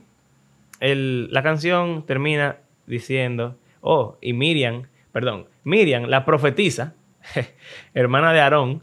la 0.80 1.42
canción 1.42 2.04
termina 2.06 2.58
diciendo, 2.86 3.56
oh, 3.80 4.16
y 4.20 4.32
Miriam, 4.32 4.84
perdón, 5.12 5.48
Miriam, 5.64 6.04
la 6.04 6.25
profetisa, 6.25 6.94
hermana 7.94 8.32
de 8.32 8.40
Aarón 8.40 8.82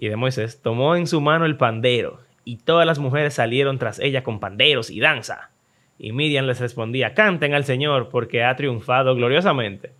y 0.00 0.08
de 0.08 0.16
Moisés, 0.16 0.62
tomó 0.62 0.96
en 0.96 1.06
su 1.06 1.20
mano 1.20 1.44
el 1.44 1.58
pandero 1.58 2.20
y 2.42 2.56
todas 2.56 2.86
las 2.86 2.98
mujeres 2.98 3.34
salieron 3.34 3.78
tras 3.78 3.98
ella 3.98 4.24
con 4.24 4.40
panderos 4.40 4.88
y 4.88 4.98
danza. 4.98 5.50
Y 5.98 6.12
Miriam 6.12 6.46
les 6.46 6.58
respondía, 6.58 7.12
canten 7.12 7.52
al 7.52 7.64
Señor 7.64 8.08
porque 8.08 8.42
ha 8.42 8.56
triunfado 8.56 9.14
gloriosamente. 9.14 9.92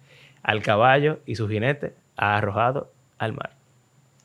Al 0.43 0.63
caballo 0.63 1.21
y 1.27 1.35
su 1.35 1.51
jinete 1.51 1.93
ha 2.17 2.39
arrojado 2.39 2.91
al 3.19 3.35
mar. 3.35 3.51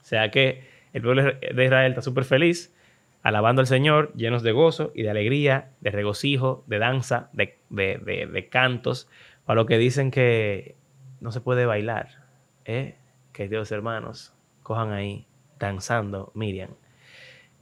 O 0.01 0.05
sea 0.05 0.31
que 0.31 0.63
el 0.93 1.01
pueblo 1.01 1.23
de 1.23 1.65
Israel 1.65 1.91
está 1.91 2.01
súper 2.01 2.23
feliz, 2.23 2.73
alabando 3.21 3.59
al 3.59 3.67
Señor, 3.67 4.13
llenos 4.15 4.43
de 4.43 4.53
gozo 4.53 4.93
y 4.95 5.03
de 5.03 5.09
alegría, 5.09 5.71
de 5.81 5.91
regocijo, 5.91 6.63
de 6.67 6.79
danza, 6.79 7.29
de, 7.33 7.57
de, 7.69 8.47
cantos, 8.49 9.09
para 9.43 9.59
lo 9.59 9.65
que 9.65 9.77
dicen 9.77 10.09
que 10.09 10.77
no 11.19 11.33
se 11.33 11.41
puede 11.41 11.65
bailar. 11.65 12.23
¿eh? 12.63 12.95
Que 13.33 13.49
Dios, 13.49 13.73
hermanos, 13.73 14.33
cojan 14.63 14.93
ahí 14.93 15.27
danzando 15.59 16.31
Miriam 16.35 16.71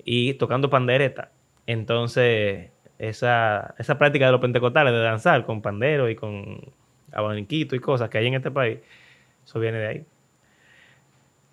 y 0.03 0.33
tocando 0.35 0.69
pandereta. 0.69 1.31
Entonces, 1.65 2.71
esa, 2.99 3.75
esa 3.77 3.97
práctica 3.97 4.25
de 4.25 4.31
los 4.31 4.41
pentecostales 4.41 4.93
de 4.93 4.99
danzar 4.99 5.45
con 5.45 5.61
pandero 5.61 6.09
y 6.09 6.15
con 6.15 6.59
abaniquito 7.11 7.75
y 7.75 7.79
cosas 7.79 8.09
que 8.09 8.17
hay 8.17 8.27
en 8.27 8.35
este 8.35 8.51
país, 8.51 8.79
eso 9.45 9.59
viene 9.59 9.77
de 9.77 9.87
ahí. 9.87 10.05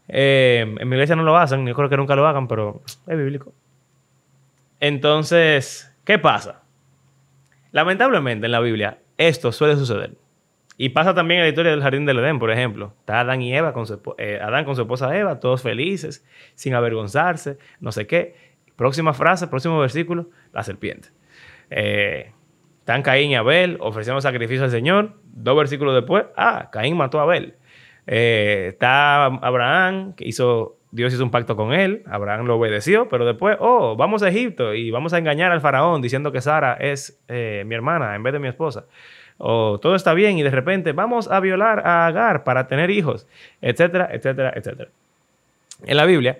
Eh, 0.08 0.74
en 0.78 0.88
mi 0.88 0.96
iglesia 0.96 1.14
no 1.14 1.22
lo 1.22 1.36
hacen, 1.36 1.66
yo 1.66 1.74
creo 1.74 1.88
que 1.88 1.96
nunca 1.96 2.16
lo 2.16 2.26
hagan, 2.26 2.48
pero 2.48 2.82
es 3.06 3.16
bíblico. 3.16 3.52
Entonces, 4.80 5.94
¿qué 6.04 6.18
pasa? 6.18 6.62
Lamentablemente 7.70 8.46
en 8.46 8.52
la 8.52 8.60
Biblia 8.60 8.98
esto 9.16 9.52
suele 9.52 9.76
suceder. 9.76 10.12
Y 10.82 10.88
pasa 10.88 11.12
también 11.12 11.40
en 11.40 11.44
la 11.44 11.48
historia 11.50 11.72
del 11.72 11.82
jardín 11.82 12.06
del 12.06 12.20
Edén, 12.20 12.38
por 12.38 12.50
ejemplo. 12.50 12.94
Está 13.00 13.20
Adán 13.20 13.42
y 13.42 13.54
Eva, 13.54 13.74
con 13.74 13.86
su, 13.86 14.00
eh, 14.16 14.38
Adán 14.40 14.64
con 14.64 14.76
su 14.76 14.80
esposa 14.80 15.14
Eva, 15.14 15.38
todos 15.38 15.60
felices, 15.60 16.26
sin 16.54 16.72
avergonzarse, 16.72 17.58
no 17.80 17.92
sé 17.92 18.06
qué. 18.06 18.34
Próxima 18.76 19.12
frase, 19.12 19.46
próximo 19.48 19.78
versículo, 19.78 20.30
la 20.54 20.62
serpiente. 20.62 21.08
Eh, 21.68 22.32
están 22.78 23.02
Caín 23.02 23.30
y 23.30 23.34
Abel 23.34 23.76
ofreciendo 23.80 24.22
sacrificio 24.22 24.64
al 24.64 24.70
Señor. 24.70 25.16
Dos 25.24 25.54
versículos 25.54 25.94
después, 25.94 26.24
ah, 26.34 26.70
Caín 26.72 26.96
mató 26.96 27.20
a 27.20 27.24
Abel. 27.24 27.56
Eh, 28.06 28.68
está 28.70 29.26
Abraham, 29.26 30.14
que 30.14 30.26
hizo, 30.26 30.78
Dios 30.92 31.12
hizo 31.12 31.22
un 31.22 31.30
pacto 31.30 31.56
con 31.56 31.74
él, 31.74 32.04
Abraham 32.06 32.46
lo 32.46 32.56
obedeció, 32.56 33.06
pero 33.10 33.26
después, 33.26 33.58
oh, 33.60 33.96
vamos 33.96 34.22
a 34.22 34.30
Egipto 34.30 34.72
y 34.72 34.90
vamos 34.90 35.12
a 35.12 35.18
engañar 35.18 35.52
al 35.52 35.60
faraón 35.60 36.00
diciendo 36.00 36.32
que 36.32 36.40
Sara 36.40 36.72
es 36.80 37.22
mi 37.28 37.74
hermana 37.74 38.16
en 38.16 38.22
vez 38.22 38.32
de 38.32 38.38
mi 38.38 38.48
esposa 38.48 38.86
o 39.42 39.80
todo 39.80 39.94
está 39.94 40.12
bien 40.12 40.36
y 40.38 40.42
de 40.42 40.50
repente 40.50 40.92
vamos 40.92 41.30
a 41.30 41.40
violar 41.40 41.80
a 41.86 42.06
Agar 42.06 42.44
para 42.44 42.68
tener 42.68 42.90
hijos, 42.90 43.26
etcétera, 43.62 44.10
etcétera, 44.12 44.52
etcétera. 44.54 44.90
En 45.84 45.96
la 45.96 46.04
Biblia 46.04 46.38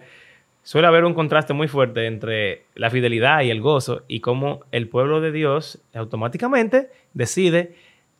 suele 0.62 0.86
haber 0.86 1.06
un 1.06 1.14
contraste 1.14 1.54
muy 1.54 1.66
fuerte 1.66 2.06
entre 2.06 2.64
la 2.74 2.90
fidelidad 2.90 3.40
y 3.40 3.50
el 3.50 3.62
gozo 3.62 4.02
y 4.06 4.20
cómo 4.20 4.60
el 4.70 4.86
pueblo 4.88 5.22
de 5.22 5.32
Dios 5.32 5.80
automáticamente 5.94 6.90
decide 7.14 7.74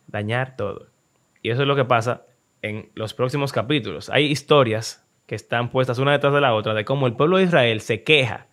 dañar 0.07 0.55
todo. 0.57 0.87
Y 1.43 1.51
eso 1.51 1.61
es 1.61 1.67
lo 1.67 1.75
que 1.75 1.85
pasa 1.85 2.23
en 2.63 2.89
los 2.95 3.13
próximos 3.13 3.51
capítulos. 3.51 4.09
Hay 4.09 4.25
historias 4.25 5.05
que 5.27 5.35
están 5.35 5.69
puestas 5.69 5.99
una 5.99 6.13
detrás 6.13 6.33
de 6.33 6.41
la 6.41 6.55
otra 6.55 6.73
de 6.73 6.85
cómo 6.85 7.05
el 7.05 7.13
pueblo 7.13 7.37
de 7.37 7.43
Israel 7.43 7.81
se 7.81 8.01
queja, 8.01 8.47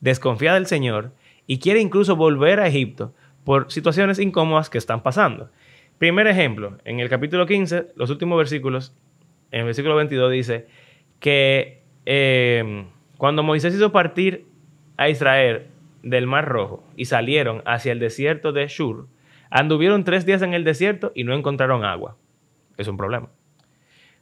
desconfía 0.00 0.54
del 0.54 0.66
Señor 0.66 1.12
y 1.46 1.60
quiere 1.60 1.78
incluso 1.78 2.16
volver 2.16 2.58
a 2.58 2.66
Egipto 2.66 3.14
por 3.44 3.70
situaciones 3.70 4.18
incómodas 4.18 4.68
que 4.68 4.78
están 4.78 5.04
pasando. 5.04 5.50
Primer 5.98 6.28
ejemplo, 6.28 6.78
en 6.84 7.00
el 7.00 7.08
capítulo 7.08 7.44
15, 7.44 7.88
los 7.96 8.08
últimos 8.10 8.38
versículos, 8.38 8.94
en 9.50 9.60
el 9.60 9.66
versículo 9.66 9.96
22 9.96 10.30
dice 10.30 10.68
que 11.18 11.82
eh, 12.06 12.86
cuando 13.16 13.42
Moisés 13.42 13.74
hizo 13.74 13.90
partir 13.90 14.46
a 14.96 15.08
Israel 15.08 15.66
del 16.04 16.28
Mar 16.28 16.46
Rojo 16.46 16.84
y 16.94 17.06
salieron 17.06 17.62
hacia 17.66 17.90
el 17.90 17.98
desierto 17.98 18.52
de 18.52 18.68
Shur, 18.68 19.08
anduvieron 19.50 20.04
tres 20.04 20.24
días 20.24 20.42
en 20.42 20.54
el 20.54 20.62
desierto 20.62 21.10
y 21.16 21.24
no 21.24 21.34
encontraron 21.34 21.84
agua. 21.84 22.16
Es 22.76 22.86
un 22.86 22.96
problema. 22.96 23.30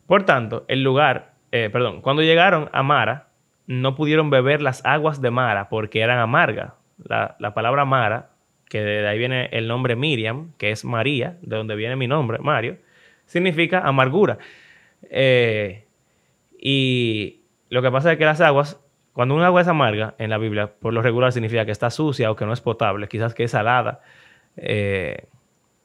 Por 0.06 0.25
tanto, 0.25 0.64
el 0.68 0.83
lugar, 0.83 1.35
eh, 1.52 1.68
perdón, 1.71 2.00
cuando 2.00 2.23
llegaron 2.23 2.71
a 2.73 2.83
Mara, 2.83 3.28
no 3.66 3.95
pudieron 3.95 4.30
beber 4.30 4.62
las 4.62 4.83
aguas 4.87 5.21
de 5.21 5.30
Mara 5.30 5.68
porque 5.68 6.00
eran 6.00 6.21
amargas. 6.21 6.73
La, 7.04 7.37
la 7.38 7.52
palabra 7.52 7.85
Mara 7.85 8.30
que 8.68 8.82
de 8.82 9.06
ahí 9.06 9.18
viene 9.18 9.49
el 9.52 9.68
nombre 9.68 9.96
Miriam, 9.96 10.52
que 10.58 10.70
es 10.70 10.85
María, 10.85 11.38
de 11.42 11.56
donde 11.56 11.76
viene 11.76 11.96
mi 11.96 12.08
nombre, 12.08 12.38
Mario, 12.38 12.78
significa 13.25 13.80
amargura. 13.80 14.38
Eh, 15.11 15.85
y 16.58 17.40
lo 17.68 17.82
que 17.82 17.90
pasa 17.90 18.12
es 18.12 18.18
que 18.18 18.25
las 18.25 18.40
aguas, 18.40 18.80
cuando 19.12 19.35
un 19.35 19.42
agua 19.42 19.61
es 19.61 19.68
amarga 19.68 20.14
en 20.18 20.30
la 20.30 20.38
Biblia, 20.38 20.73
por 20.80 20.92
lo 20.92 21.02
regular 21.02 21.32
significa 21.32 21.64
que 21.64 21.73
está 21.73 21.90
sucia 21.90 22.30
o 22.30 22.37
que 22.37 22.44
no 22.44 22.52
es 22.52 22.61
potable, 22.61 23.08
quizás 23.08 23.35
que 23.35 23.44
es 23.44 23.52
salada, 23.52 24.00
eh, 24.56 25.26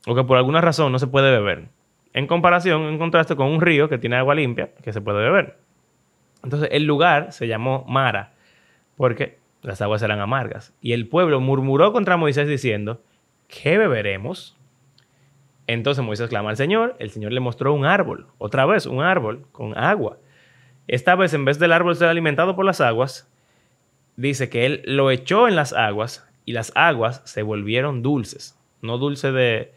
o 0.08 0.16
que 0.16 0.24
por 0.24 0.38
alguna 0.38 0.62
razón 0.62 0.92
no 0.92 1.00
se 1.00 1.08
puede 1.08 1.32
beber. 1.32 1.66
En 2.14 2.28
comparación, 2.28 2.84
en 2.84 2.98
contraste 2.98 3.36
con 3.36 3.48
un 3.48 3.62
río 3.62 3.90
que 3.90 3.98
tiene 3.98 4.18
agua 4.18 4.36
limpia, 4.36 4.72
que 4.84 4.92
se 4.92 5.02
puede 5.02 5.20
beber. 5.20 5.58
Entonces, 6.44 6.70
el 6.72 6.86
lugar 6.86 7.32
se 7.32 7.48
llamó 7.48 7.86
Mara, 7.88 8.34
porque 8.98 9.38
las 9.62 9.82
aguas 9.82 10.02
eran 10.02 10.20
amargas. 10.20 10.74
Y 10.82 10.94
el 10.94 11.08
pueblo 11.08 11.40
murmuró 11.40 11.94
contra 11.94 12.18
Moisés 12.18 12.48
diciendo, 12.48 13.02
¿qué 13.48 13.78
beberemos? 13.78 14.58
Entonces 15.68 16.04
Moisés 16.04 16.30
clama 16.30 16.50
al 16.50 16.58
Señor, 16.58 16.96
el 17.00 17.12
Señor 17.12 17.32
le 17.32 17.40
mostró 17.40 17.74
un 17.74 17.86
árbol, 17.86 18.28
otra 18.38 18.66
vez 18.66 18.86
un 18.86 19.02
árbol 19.02 19.46
con 19.52 19.78
agua. 19.78 20.18
Esta 20.88 21.16
vez 21.16 21.34
en 21.34 21.46
vez 21.46 21.60
del 21.60 21.72
árbol 21.72 21.96
ser 21.96 22.10
alimentado 22.10 22.56
por 22.56 22.66
las 22.66 22.82
aguas, 22.82 23.32
dice 24.18 24.50
que 24.50 24.66
él 24.66 24.82
lo 24.86 25.12
echó 25.12 25.48
en 25.48 25.56
las 25.56 25.74
aguas 25.74 26.28
y 26.46 26.54
las 26.54 26.72
aguas 26.76 27.22
se 27.26 27.44
volvieron 27.44 28.02
dulces. 28.02 28.58
No 28.82 28.98
dulce 28.98 29.32
de, 29.32 29.72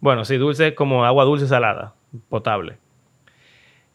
bueno, 0.00 0.24
sí, 0.24 0.36
dulce 0.36 0.74
como 0.74 1.04
agua 1.04 1.24
dulce 1.24 1.46
salada, 1.46 1.94
potable. 2.28 2.78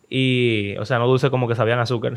Y, 0.09 0.75
o 0.77 0.85
sea, 0.85 0.99
no 0.99 1.07
dulce 1.07 1.29
como 1.29 1.47
que 1.47 1.55
sabían 1.55 1.79
azúcar, 1.79 2.15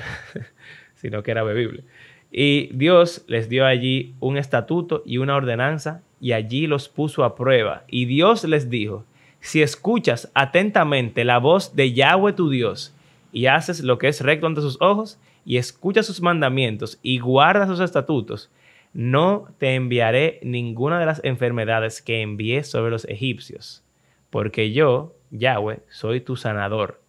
sino 0.95 1.23
que 1.23 1.31
era 1.31 1.43
bebible. 1.43 1.85
Y 2.31 2.71
Dios 2.75 3.25
les 3.27 3.49
dio 3.49 3.65
allí 3.67 4.15
un 4.21 4.37
estatuto 4.37 5.03
y 5.07 5.19
una 5.19 5.37
ordenanza 5.37 6.03
y 6.21 6.33
allí 6.33 6.67
los 6.67 6.89
puso 6.89 7.25
a 7.25 7.35
prueba. 7.35 7.85
Y 7.89 8.05
Dios 8.05 8.45
les 8.45 8.69
dijo, 8.69 9.05
si 9.41 9.63
escuchas 9.63 10.31
atentamente 10.35 11.25
la 11.25 11.39
voz 11.39 11.75
de 11.75 11.93
Yahweh 11.93 12.33
tu 12.33 12.51
Dios 12.51 12.95
y 13.33 13.47
haces 13.47 13.81
lo 13.81 13.99
que 13.99 14.09
es 14.09 14.21
recto 14.21 14.47
ante 14.47 14.61
sus 14.61 14.81
ojos 14.81 15.19
y 15.45 15.57
escuchas 15.57 16.07
sus 16.07 16.21
mandamientos 16.21 16.99
y 17.03 17.19
guardas 17.19 17.69
sus 17.69 17.81
estatutos, 17.81 18.51
no 18.93 19.47
te 19.59 19.75
enviaré 19.75 20.41
ninguna 20.43 20.99
de 20.99 21.07
las 21.07 21.21
enfermedades 21.25 22.03
que 22.03 22.21
envié 22.21 22.65
sobre 22.65 22.91
los 22.91 23.05
egipcios, 23.07 23.85
porque 24.31 24.73
yo, 24.73 25.15
Yahweh, 25.31 25.81
soy 25.89 26.21
tu 26.21 26.37
sanador. 26.37 27.01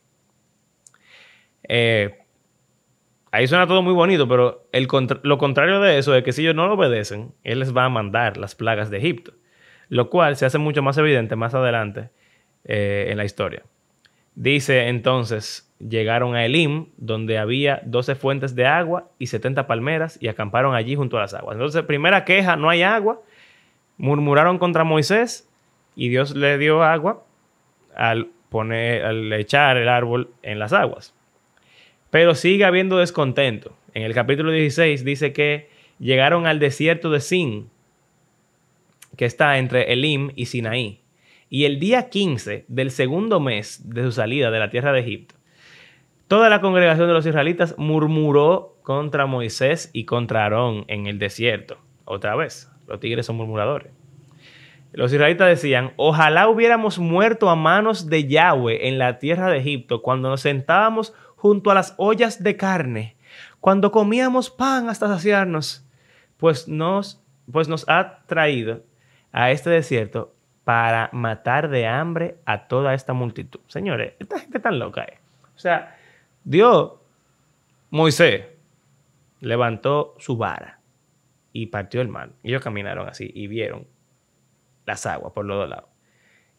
Eh, 1.63 2.19
ahí 3.31 3.47
suena 3.47 3.67
todo 3.67 3.81
muy 3.81 3.93
bonito, 3.93 4.27
pero 4.27 4.67
el 4.71 4.87
lo 5.23 5.37
contrario 5.37 5.79
de 5.81 5.97
eso 5.97 6.15
es 6.15 6.23
que 6.23 6.31
si 6.31 6.41
ellos 6.41 6.55
no 6.55 6.67
lo 6.67 6.73
obedecen, 6.73 7.33
Él 7.43 7.59
les 7.59 7.75
va 7.75 7.85
a 7.85 7.89
mandar 7.89 8.37
las 8.37 8.55
plagas 8.55 8.89
de 8.89 8.97
Egipto, 8.97 9.33
lo 9.89 10.09
cual 10.09 10.35
se 10.35 10.45
hace 10.45 10.57
mucho 10.57 10.81
más 10.81 10.97
evidente 10.97 11.35
más 11.35 11.53
adelante 11.53 12.09
eh, 12.65 13.07
en 13.09 13.17
la 13.17 13.25
historia. 13.25 13.63
Dice 14.35 14.87
entonces, 14.87 15.69
llegaron 15.79 16.35
a 16.35 16.45
Elim, 16.45 16.87
donde 16.97 17.37
había 17.37 17.81
12 17.85 18.15
fuentes 18.15 18.55
de 18.55 18.65
agua 18.65 19.09
y 19.19 19.27
70 19.27 19.67
palmeras, 19.67 20.17
y 20.21 20.27
acamparon 20.27 20.75
allí 20.75 20.95
junto 20.95 21.17
a 21.17 21.21
las 21.21 21.33
aguas. 21.33 21.55
Entonces, 21.55 21.83
primera 21.83 22.25
queja, 22.25 22.55
no 22.55 22.69
hay 22.69 22.83
agua. 22.83 23.21
Murmuraron 23.97 24.57
contra 24.57 24.85
Moisés 24.85 25.49
y 25.95 26.07
Dios 26.07 26.35
le 26.35 26.57
dio 26.57 26.83
agua 26.83 27.23
al, 27.95 28.29
poner, 28.49 29.03
al 29.03 29.33
echar 29.33 29.75
el 29.75 29.89
árbol 29.89 30.29
en 30.41 30.57
las 30.57 30.71
aguas. 30.71 31.13
Pero 32.09 32.35
sigue 32.35 32.65
habiendo 32.65 32.97
descontento. 32.97 33.75
En 33.93 34.03
el 34.03 34.13
capítulo 34.13 34.51
16 34.51 35.03
dice 35.03 35.33
que 35.33 35.69
llegaron 35.99 36.47
al 36.47 36.59
desierto 36.59 37.09
de 37.09 37.19
Sin, 37.19 37.69
que 39.15 39.25
está 39.25 39.57
entre 39.57 39.91
Elim 39.93 40.31
y 40.35 40.45
Sinaí. 40.45 41.01
Y 41.49 41.65
el 41.65 41.79
día 41.79 42.09
15 42.09 42.65
del 42.67 42.91
segundo 42.91 43.39
mes 43.39 43.89
de 43.89 44.03
su 44.03 44.11
salida 44.11 44.51
de 44.51 44.59
la 44.59 44.69
tierra 44.69 44.91
de 44.91 45.01
Egipto, 45.01 45.35
toda 46.27 46.49
la 46.49 46.61
congregación 46.61 47.07
de 47.07 47.13
los 47.13 47.25
israelitas 47.25 47.75
murmuró 47.77 48.77
contra 48.83 49.25
Moisés 49.25 49.89
y 49.93 50.05
contra 50.05 50.43
Aarón 50.43 50.85
en 50.87 51.07
el 51.07 51.19
desierto. 51.19 51.77
Otra 52.05 52.35
vez, 52.35 52.71
los 52.87 52.99
tigres 52.99 53.25
son 53.25 53.35
murmuradores. 53.35 53.98
Los 54.91 55.13
israelitas 55.13 55.47
decían, 55.47 55.93
ojalá 55.97 56.47
hubiéramos 56.47 56.97
muerto 56.97 57.49
a 57.49 57.55
manos 57.55 58.07
de 58.07 58.27
Yahweh 58.27 58.87
en 58.87 58.97
la 58.97 59.19
tierra 59.19 59.49
de 59.49 59.59
Egipto 59.59 60.01
cuando 60.01 60.29
nos 60.29 60.41
sentábamos 60.41 61.13
junto 61.35 61.69
a 61.71 61.75
las 61.75 61.93
ollas 61.97 62.43
de 62.43 62.57
carne, 62.57 63.15
cuando 63.59 63.91
comíamos 63.91 64.49
pan 64.49 64.89
hasta 64.89 65.07
saciarnos, 65.07 65.85
pues 66.37 66.67
nos, 66.67 67.21
pues 67.51 67.67
nos 67.67 67.87
ha 67.87 68.23
traído 68.25 68.83
a 69.31 69.51
este 69.51 69.69
desierto 69.69 70.33
para 70.63 71.09
matar 71.13 71.69
de 71.69 71.87
hambre 71.87 72.37
a 72.45 72.67
toda 72.67 72.93
esta 72.93 73.13
multitud. 73.13 73.59
Señores, 73.67 74.13
esta 74.19 74.39
gente 74.39 74.59
tan 74.59 74.79
loca 74.79 75.03
es. 75.03 75.19
O 75.55 75.59
sea, 75.59 75.97
Dios, 76.43 76.93
Moisés, 77.89 78.45
levantó 79.39 80.15
su 80.19 80.37
vara 80.37 80.79
y 81.53 81.67
partió 81.67 82.01
el 82.01 82.07
mar. 82.07 82.31
Ellos 82.43 82.63
caminaron 82.63 83.07
así 83.07 83.31
y 83.33 83.47
vieron 83.47 83.87
las 84.89 85.05
aguas 85.05 85.33
por 85.33 85.45
los 85.45 85.57
dos 85.57 85.69
lados. 85.69 85.89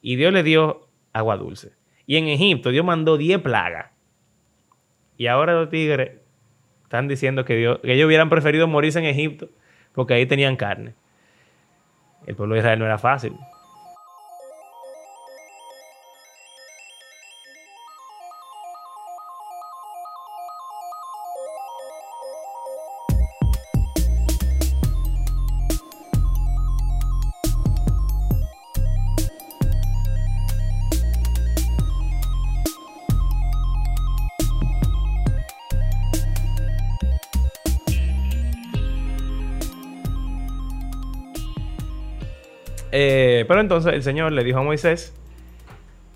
Y 0.01 0.15
Dios 0.15 0.33
le 0.33 0.43
dio 0.43 0.87
agua 1.13 1.37
dulce. 1.37 1.73
Y 2.05 2.17
en 2.17 2.27
Egipto 2.27 2.71
Dios 2.71 2.85
mandó 2.85 3.17
10 3.17 3.41
plagas. 3.41 3.91
Y 5.17 5.27
ahora 5.27 5.53
los 5.53 5.69
tigres 5.69 6.19
están 6.83 7.07
diciendo 7.07 7.45
que, 7.45 7.55
Dios, 7.55 7.79
que 7.83 7.93
ellos 7.93 8.07
hubieran 8.07 8.29
preferido 8.29 8.67
morirse 8.67 8.99
en 8.99 9.05
Egipto 9.05 9.49
porque 9.93 10.13
ahí 10.13 10.25
tenían 10.25 10.55
carne. 10.55 10.95
El 12.25 12.35
pueblo 12.35 12.55
de 12.55 12.59
Israel 12.59 12.79
no 12.79 12.85
era 12.85 12.97
fácil. 12.97 13.33
Eh, 42.91 43.45
pero 43.47 43.61
entonces 43.61 43.93
el 43.93 44.03
Señor 44.03 44.33
le 44.33 44.43
dijo 44.43 44.59
a 44.59 44.63
Moisés 44.63 45.15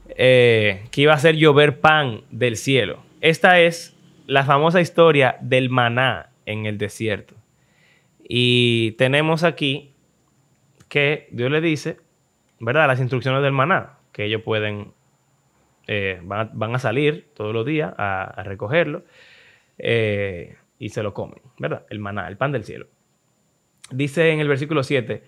eh, 0.09 0.83
que 0.91 1.01
iba 1.01 1.13
a 1.13 1.15
hacer 1.15 1.35
llover 1.35 1.79
pan 1.79 2.21
del 2.31 2.57
cielo. 2.57 3.01
Esta 3.21 3.59
es 3.61 3.95
la 4.27 4.43
famosa 4.43 4.81
historia 4.81 5.37
del 5.41 5.69
maná 5.69 6.29
en 6.45 6.65
el 6.65 6.77
desierto. 6.77 7.35
Y 8.27 8.91
tenemos 8.93 9.43
aquí 9.43 9.93
que 10.89 11.27
Dios 11.31 11.49
le 11.49 11.61
dice, 11.61 11.97
¿verdad? 12.59 12.87
Las 12.87 12.99
instrucciones 12.99 13.41
del 13.41 13.51
maná, 13.51 13.97
que 14.11 14.25
ellos 14.25 14.41
pueden, 14.41 14.93
eh, 15.87 16.19
van, 16.23 16.75
a, 16.75 16.79
salir 16.79 17.29
todos 17.35 17.53
los 17.53 17.65
días 17.65 17.93
a, 17.97 18.23
a 18.23 18.43
recogerlo 18.43 19.03
y 19.77 20.89
se 20.89 21.03
lo 21.03 21.13
comen, 21.13 21.41
¿verdad? 21.59 21.85
El 21.89 21.99
maná, 21.99 22.27
el 22.27 22.37
pan 22.37 22.51
del 22.51 22.63
cielo. 22.63 22.87
Dice 23.91 24.31
en 24.31 24.39
el 24.39 24.47
versículo 24.47 24.83
7, 24.83 25.23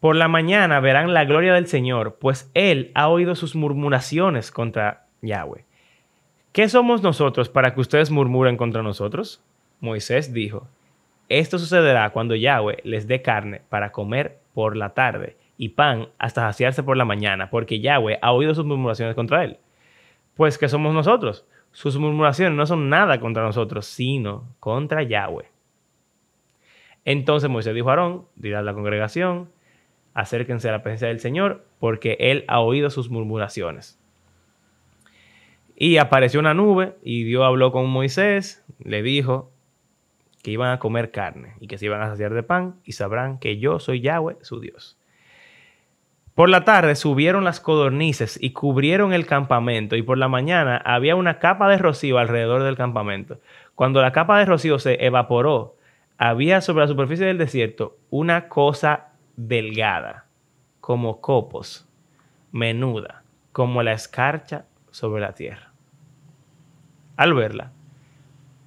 por 0.00 0.16
la 0.16 0.28
mañana 0.28 0.80
verán 0.80 1.14
la 1.14 1.24
gloria 1.24 1.54
del 1.54 1.66
Señor, 1.66 2.16
pues 2.20 2.50
Él 2.54 2.90
ha 2.94 3.08
oído 3.08 3.34
sus 3.34 3.54
murmuraciones 3.56 4.50
contra 4.50 5.06
Yahweh. 5.22 5.64
¿Qué 6.52 6.68
somos 6.68 7.02
nosotros 7.02 7.48
para 7.48 7.74
que 7.74 7.80
ustedes 7.80 8.10
murmuren 8.10 8.56
contra 8.56 8.82
nosotros? 8.82 9.42
Moisés 9.80 10.32
dijo, 10.32 10.68
esto 11.28 11.58
sucederá 11.58 12.10
cuando 12.10 12.34
Yahweh 12.34 12.78
les 12.84 13.08
dé 13.08 13.20
carne 13.20 13.62
para 13.68 13.92
comer 13.92 14.38
por 14.54 14.76
la 14.76 14.90
tarde 14.90 15.36
y 15.58 15.70
pan 15.70 16.08
hasta 16.18 16.42
saciarse 16.42 16.82
por 16.82 16.96
la 16.96 17.04
mañana, 17.04 17.50
porque 17.50 17.80
Yahweh 17.80 18.18
ha 18.22 18.32
oído 18.32 18.54
sus 18.54 18.64
murmuraciones 18.64 19.14
contra 19.14 19.44
él. 19.44 19.58
Pues 20.34 20.56
¿qué 20.56 20.68
somos 20.68 20.94
nosotros? 20.94 21.46
Sus 21.72 21.98
murmuraciones 21.98 22.56
no 22.56 22.64
son 22.66 22.88
nada 22.88 23.20
contra 23.20 23.42
nosotros, 23.42 23.86
sino 23.86 24.44
contra 24.60 25.02
Yahweh. 25.02 25.50
Entonces 27.04 27.50
Moisés 27.50 27.74
dijo 27.74 27.88
a 27.88 27.92
Aarón, 27.92 28.26
dirá 28.36 28.60
a 28.60 28.62
la 28.62 28.74
congregación, 28.74 29.50
acérquense 30.16 30.68
a 30.70 30.72
la 30.72 30.82
presencia 30.82 31.08
del 31.08 31.20
Señor, 31.20 31.66
porque 31.78 32.16
Él 32.18 32.44
ha 32.48 32.60
oído 32.60 32.88
sus 32.88 33.10
murmuraciones. 33.10 34.00
Y 35.76 35.98
apareció 35.98 36.40
una 36.40 36.54
nube 36.54 36.96
y 37.02 37.24
Dios 37.24 37.44
habló 37.44 37.70
con 37.70 37.86
Moisés, 37.90 38.64
le 38.82 39.02
dijo 39.02 39.52
que 40.42 40.50
iban 40.50 40.72
a 40.72 40.78
comer 40.78 41.10
carne 41.10 41.52
y 41.60 41.66
que 41.66 41.76
se 41.76 41.84
iban 41.84 42.00
a 42.00 42.08
saciar 42.08 42.32
de 42.32 42.42
pan 42.42 42.76
y 42.82 42.92
sabrán 42.92 43.38
que 43.38 43.58
yo 43.58 43.78
soy 43.78 44.00
Yahweh, 44.00 44.38
su 44.40 44.58
Dios. 44.58 44.96
Por 46.34 46.48
la 46.48 46.64
tarde 46.64 46.94
subieron 46.96 47.44
las 47.44 47.60
codornices 47.60 48.38
y 48.40 48.52
cubrieron 48.52 49.12
el 49.12 49.26
campamento 49.26 49.96
y 49.96 50.02
por 50.02 50.16
la 50.16 50.28
mañana 50.28 50.78
había 50.78 51.14
una 51.14 51.38
capa 51.38 51.68
de 51.68 51.76
rocío 51.76 52.16
alrededor 52.16 52.62
del 52.62 52.76
campamento. 52.76 53.38
Cuando 53.74 54.00
la 54.00 54.12
capa 54.12 54.38
de 54.38 54.46
rocío 54.46 54.78
se 54.78 55.04
evaporó, 55.04 55.76
había 56.16 56.62
sobre 56.62 56.84
la 56.84 56.88
superficie 56.88 57.26
del 57.26 57.36
desierto 57.36 57.98
una 58.08 58.48
cosa 58.48 59.08
delgada, 59.36 60.26
como 60.80 61.20
copos, 61.20 61.86
menuda, 62.52 63.22
como 63.52 63.82
la 63.82 63.92
escarcha 63.92 64.64
sobre 64.90 65.20
la 65.20 65.32
tierra. 65.32 65.72
Al 67.16 67.34
verla, 67.34 67.72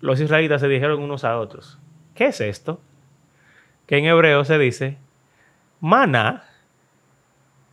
los 0.02 0.20
israelitas 0.20 0.62
se 0.62 0.68
dijeron 0.68 1.02
unos 1.02 1.24
a 1.24 1.38
otros, 1.38 1.80
¿qué 2.16 2.28
es 2.28 2.42
esto? 2.42 2.82
Que 3.86 3.98
en 3.98 4.06
hebreo 4.06 4.46
se 4.46 4.58
dice 4.58 4.98
maná, 5.80 6.44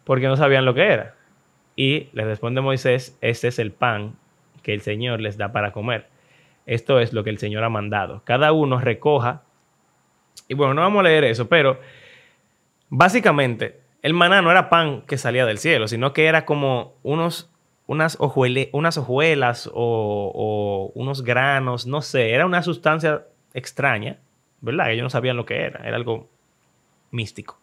porque 0.05 0.29
no 0.29 0.37
sabían 0.37 0.65
lo 0.65 0.75
que 0.75 0.87
era. 0.93 1.15
Y 1.75 2.09
les 2.13 2.27
responde 2.27 2.61
Moisés, 2.61 3.19
este 3.21 3.49
es 3.49 3.59
el 3.59 3.73
pan 3.73 4.17
que 4.63 4.73
el 4.73 4.81
Señor 4.81 5.21
les 5.21 5.37
da 5.37 5.53
para 5.53 5.73
comer. 5.73 6.09
Esto 6.65 7.01
es 7.01 7.13
lo 7.13 7.23
que 7.23 7.31
el 7.31 7.39
Señor 7.39 7.65
ha 7.65 7.69
mandado. 7.69 8.23
Cada 8.25 8.53
uno 8.53 8.81
recoja. 8.81 9.43
Y 10.49 10.55
bueno, 10.55 10.75
no 10.75 10.81
vamos 10.83 11.01
a 11.01 11.05
leer 11.05 11.25
eso, 11.25 11.49
pero 11.49 11.79
Básicamente, 12.89 13.81
el 14.03 14.15
maná 14.15 14.43
no 14.43 14.51
era 14.51 14.71
pan 14.71 15.03
que 15.03 15.19
salía 15.19 15.45
del 15.47 15.59
cielo, 15.59 15.89
sino 15.89 16.13
que 16.13 16.27
era 16.27 16.45
como 16.45 16.95
unos, 17.03 17.51
unas, 17.87 18.17
hojuelas 18.21 19.71
o, 19.73 20.93
unos 20.95 21.23
granos, 21.23 21.87
no 21.87 22.03
sé, 22.03 22.31
era 22.31 22.47
una 22.47 22.63
sustancia 22.63 23.27
extraña, 23.55 24.19
¿verdad? 24.61 24.93
Ellos 24.93 25.03
no 25.03 25.11
sabían 25.11 25.37
lo 25.37 25.45
que 25.45 25.63
era, 25.63 25.87
era 25.87 25.97
algo 25.97 26.29
místico. 27.11 27.61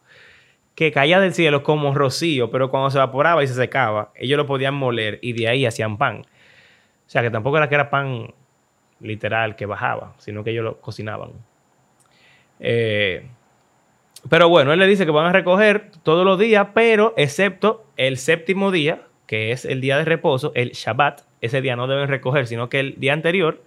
Que 0.75 0.91
caía 0.91 1.19
del 1.19 1.33
cielo 1.33 1.63
como 1.63 1.93
rocío, 1.93 2.49
pero 2.51 2.69
cuando 2.69 2.89
se 2.89 2.97
evaporaba 2.97 3.43
y 3.43 3.47
se 3.47 3.53
secaba, 3.53 4.11
ellos 4.15 4.37
lo 4.37 4.45
podían 4.45 4.73
moler 4.73 5.19
y 5.21 5.33
de 5.33 5.47
ahí 5.47 5.65
hacían 5.65 5.97
pan. 5.97 6.25
O 7.05 7.09
sea 7.09 7.21
que 7.21 7.29
tampoco 7.29 7.57
era 7.57 7.69
que 7.69 7.75
era 7.75 7.89
pan 7.89 8.33
literal 8.99 9.55
que 9.55 9.65
bajaba, 9.65 10.15
sino 10.17 10.43
que 10.43 10.49
ellos 10.49 10.63
lo 10.63 10.81
cocinaban. 10.81 11.31
Eh, 12.59 13.27
pero 14.29 14.49
bueno, 14.49 14.71
él 14.71 14.79
le 14.79 14.87
dice 14.87 15.05
que 15.05 15.11
van 15.11 15.25
a 15.25 15.33
recoger 15.33 15.91
todos 16.03 16.25
los 16.25 16.39
días, 16.39 16.69
pero 16.73 17.13
excepto 17.17 17.85
el 17.97 18.17
séptimo 18.17 18.71
día, 18.71 19.07
que 19.27 19.51
es 19.51 19.65
el 19.65 19.81
día 19.81 19.97
de 19.97 20.05
reposo, 20.05 20.51
el 20.55 20.71
Shabbat, 20.71 21.21
ese 21.41 21.61
día 21.61 21.75
no 21.75 21.87
deben 21.87 22.07
recoger, 22.07 22.47
sino 22.47 22.69
que 22.69 22.79
el 22.79 22.95
día 22.99 23.13
anterior, 23.13 23.61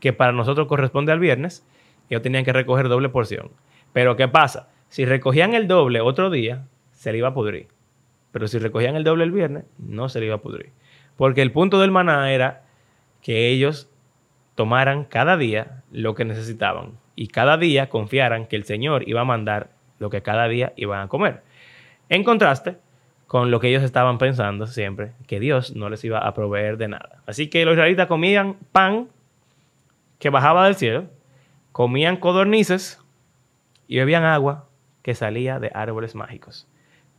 que 0.00 0.12
para 0.12 0.32
nosotros 0.32 0.68
corresponde 0.68 1.12
al 1.12 1.18
viernes, 1.18 1.66
ellos 2.08 2.22
tenían 2.22 2.44
que 2.44 2.52
recoger 2.52 2.88
doble 2.88 3.08
porción. 3.08 3.50
Pero 3.92 4.16
¿qué 4.16 4.28
pasa? 4.28 4.68
Si 4.88 5.04
recogían 5.04 5.54
el 5.54 5.66
doble 5.66 6.00
otro 6.00 6.30
día, 6.30 6.66
se 6.92 7.12
le 7.12 7.18
iba 7.18 7.28
a 7.28 7.34
pudrir. 7.34 7.68
Pero 8.30 8.46
si 8.46 8.58
recogían 8.58 8.96
el 8.96 9.04
doble 9.04 9.24
el 9.24 9.32
viernes, 9.32 9.64
no 9.78 10.08
se 10.08 10.20
le 10.20 10.26
iba 10.26 10.36
a 10.36 10.40
pudrir. 10.40 10.70
Porque 11.16 11.42
el 11.42 11.50
punto 11.50 11.80
del 11.80 11.90
maná 11.90 12.32
era 12.32 12.62
que 13.20 13.48
ellos 13.48 13.90
tomaran 14.54 15.04
cada 15.04 15.36
día 15.36 15.82
lo 15.90 16.14
que 16.14 16.24
necesitaban 16.24 16.98
y 17.16 17.28
cada 17.28 17.56
día 17.56 17.88
confiaran 17.88 18.46
que 18.46 18.56
el 18.56 18.64
Señor 18.64 19.08
iba 19.08 19.22
a 19.22 19.24
mandar 19.24 19.70
lo 19.98 20.10
que 20.10 20.22
cada 20.22 20.48
día 20.48 20.72
iban 20.76 21.00
a 21.00 21.08
comer. 21.08 21.42
En 22.08 22.24
contraste 22.24 22.76
con 23.26 23.50
lo 23.50 23.60
que 23.60 23.68
ellos 23.68 23.82
estaban 23.82 24.18
pensando 24.18 24.66
siempre, 24.66 25.12
que 25.26 25.38
Dios 25.38 25.76
no 25.76 25.90
les 25.90 26.02
iba 26.04 26.18
a 26.18 26.32
proveer 26.32 26.78
de 26.78 26.88
nada. 26.88 27.22
Así 27.26 27.48
que 27.48 27.64
los 27.64 27.74
israelitas 27.74 28.06
comían 28.06 28.56
pan 28.72 29.08
que 30.18 30.30
bajaba 30.30 30.64
del 30.64 30.76
cielo, 30.76 31.04
comían 31.72 32.16
codornices 32.16 33.00
y 33.86 33.98
bebían 33.98 34.24
agua 34.24 34.68
que 35.02 35.14
salía 35.14 35.58
de 35.58 35.70
árboles 35.74 36.14
mágicos. 36.14 36.66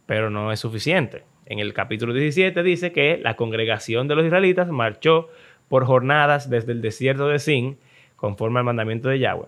Pero 0.06 0.30
no 0.30 0.52
es 0.52 0.60
suficiente. 0.60 1.24
En 1.46 1.60
el 1.60 1.74
capítulo 1.74 2.14
17 2.14 2.62
dice 2.64 2.92
que 2.92 3.20
la 3.22 3.36
congregación 3.36 4.08
de 4.08 4.16
los 4.16 4.26
israelitas 4.26 4.68
marchó 4.70 5.30
por 5.68 5.86
jornadas 5.86 6.50
desde 6.50 6.72
el 6.72 6.82
desierto 6.82 7.28
de 7.28 7.40
Sin, 7.40 7.78
conforme 8.16 8.60
al 8.60 8.66
mandamiento 8.66 9.10
de 9.10 9.20
Yahweh. 9.20 9.48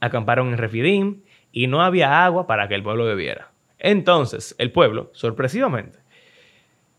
Acamparon 0.00 0.48
en 0.48 0.58
Refidim 0.58 1.22
y 1.54 1.68
no 1.68 1.82
había 1.82 2.24
agua 2.24 2.48
para 2.48 2.66
que 2.66 2.74
el 2.74 2.82
pueblo 2.82 3.04
bebiera. 3.04 3.52
Entonces 3.78 4.56
el 4.58 4.72
pueblo, 4.72 5.10
sorpresivamente, 5.12 6.00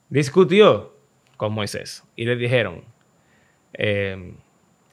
discutió 0.09 0.95
con 1.35 1.51
Moisés 1.53 2.07
y 2.15 2.23
le 2.23 2.37
dijeron, 2.37 2.85
em, 3.73 4.37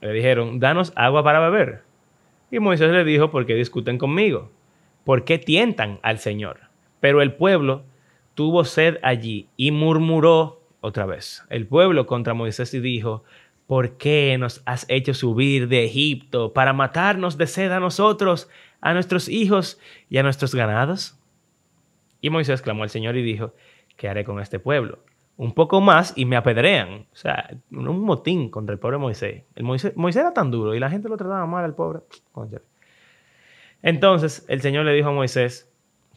le 0.00 0.12
dijeron, 0.12 0.58
danos 0.58 0.92
agua 0.96 1.22
para 1.22 1.38
beber. 1.38 1.82
Y 2.50 2.58
Moisés 2.58 2.90
le 2.90 3.04
dijo, 3.04 3.30
¿por 3.30 3.46
qué 3.46 3.54
discuten 3.54 3.98
conmigo? 3.98 4.50
¿Por 5.04 5.24
qué 5.24 5.38
tientan 5.38 6.00
al 6.02 6.18
Señor? 6.18 6.58
Pero 6.98 7.22
el 7.22 7.32
pueblo 7.34 7.84
tuvo 8.34 8.64
sed 8.64 8.98
allí 9.04 9.48
y 9.56 9.70
murmuró 9.70 10.60
otra 10.80 11.06
vez. 11.06 11.44
El 11.50 11.68
pueblo 11.68 12.06
contra 12.06 12.34
Moisés 12.34 12.74
y 12.74 12.80
dijo, 12.80 13.22
¿por 13.68 13.96
qué 13.96 14.36
nos 14.40 14.60
has 14.66 14.86
hecho 14.88 15.14
subir 15.14 15.68
de 15.68 15.84
Egipto 15.84 16.52
para 16.52 16.72
matarnos 16.72 17.38
de 17.38 17.46
sed 17.46 17.70
a 17.70 17.78
nosotros, 17.78 18.50
a 18.82 18.92
nuestros 18.92 19.30
hijos 19.30 19.80
y 20.10 20.18
a 20.18 20.22
nuestros 20.22 20.54
ganados? 20.54 21.18
Y 22.20 22.28
Moisés 22.28 22.60
clamó 22.60 22.82
al 22.82 22.90
Señor 22.90 23.16
y 23.16 23.22
dijo, 23.22 23.54
¿qué 23.96 24.08
haré 24.08 24.24
con 24.24 24.38
este 24.40 24.58
pueblo? 24.58 24.98
Un 25.36 25.54
poco 25.54 25.80
más 25.80 26.12
y 26.14 26.26
me 26.26 26.36
apedrean. 26.36 27.06
O 27.12 27.16
sea, 27.16 27.50
un 27.70 28.00
motín 28.00 28.50
contra 28.50 28.74
el 28.74 28.78
pobre 28.78 28.98
Moisés. 28.98 29.44
El 29.54 29.64
Moisés, 29.64 29.96
Moisés 29.96 30.20
era 30.20 30.34
tan 30.34 30.50
duro 30.50 30.74
y 30.74 30.78
la 30.78 30.90
gente 30.90 31.08
lo 31.08 31.16
trataba 31.16 31.46
mal 31.46 31.64
al 31.64 31.74
pobre. 31.74 32.00
Entonces 33.82 34.44
el 34.48 34.60
Señor 34.60 34.84
le 34.84 34.92
dijo 34.92 35.08
a 35.08 35.12
Moisés, 35.12 35.72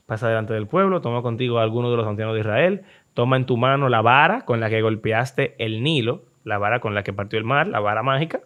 pasa 0.06 0.28
delante 0.28 0.54
del 0.54 0.68
pueblo, 0.68 1.02
toma 1.02 1.22
contigo 1.22 1.60
a 1.60 1.64
alguno 1.64 1.90
de 1.90 1.98
los 1.98 2.08
ancianos 2.08 2.36
de 2.36 2.42
Israel, 2.42 2.84
toma 3.14 3.38
en 3.38 3.46
tu 3.46 3.58
mano 3.58 3.90
la 3.90 4.02
vara 4.02 4.46
con 4.46 4.60
la 4.60 4.70
que 4.70 4.82
golpeaste 4.82 5.56
el 5.58 5.82
Nilo, 5.82 6.26
la 6.44 6.58
vara 6.58 6.80
con 6.80 6.94
la 6.94 7.04
que 7.04 7.14
partió 7.14 7.40
el 7.40 7.46
mar, 7.46 7.68
la 7.68 7.80
vara 7.80 8.04
mágica, 8.04 8.42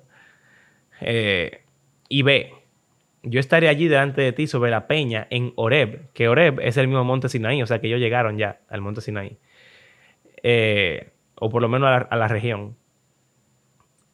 eh, 1.02 1.64
y 2.08 2.24
ve, 2.24 2.54
yo 3.24 3.40
estaré 3.40 3.68
allí 3.68 3.88
delante 3.88 4.22
de 4.22 4.32
ti 4.32 4.48
sobre 4.48 4.72
la 4.72 4.88
peña 4.88 5.28
en 5.30 5.54
Oreb, 5.56 6.12
que 6.14 6.28
Oreb 6.28 6.60
es 6.62 6.78
el 6.78 6.88
mismo 6.88 7.04
monte 7.04 7.30
Sinaí, 7.30 7.62
o 7.62 7.68
sea 7.68 7.80
que 7.80 7.88
ellos 7.88 8.00
llegaron 8.00 8.38
ya 8.38 8.62
al 8.70 8.82
monte 8.82 9.02
Sinaí, 9.02 9.38
eh, 10.44 11.12
o 11.36 11.50
por 11.50 11.62
lo 11.62 11.70
menos 11.70 12.06
a 12.10 12.16
la 12.16 12.28
región. 12.28 12.78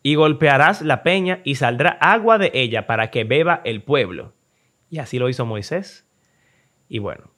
Y 0.02 0.16
golpearás 0.16 0.82
la 0.82 1.02
peña 1.02 1.42
y 1.44 1.56
saldrá 1.56 1.98
agua 2.00 2.38
de 2.38 2.52
ella 2.54 2.86
para 2.86 3.10
que 3.10 3.24
beba 3.24 3.62
el 3.64 3.82
pueblo. 3.82 4.34
Y 4.92 5.00
así 5.00 5.18
lo 5.18 5.30
hizo 5.30 5.48
Moisés. 5.48 6.08
Y 6.88 7.00
bueno, 7.00 7.32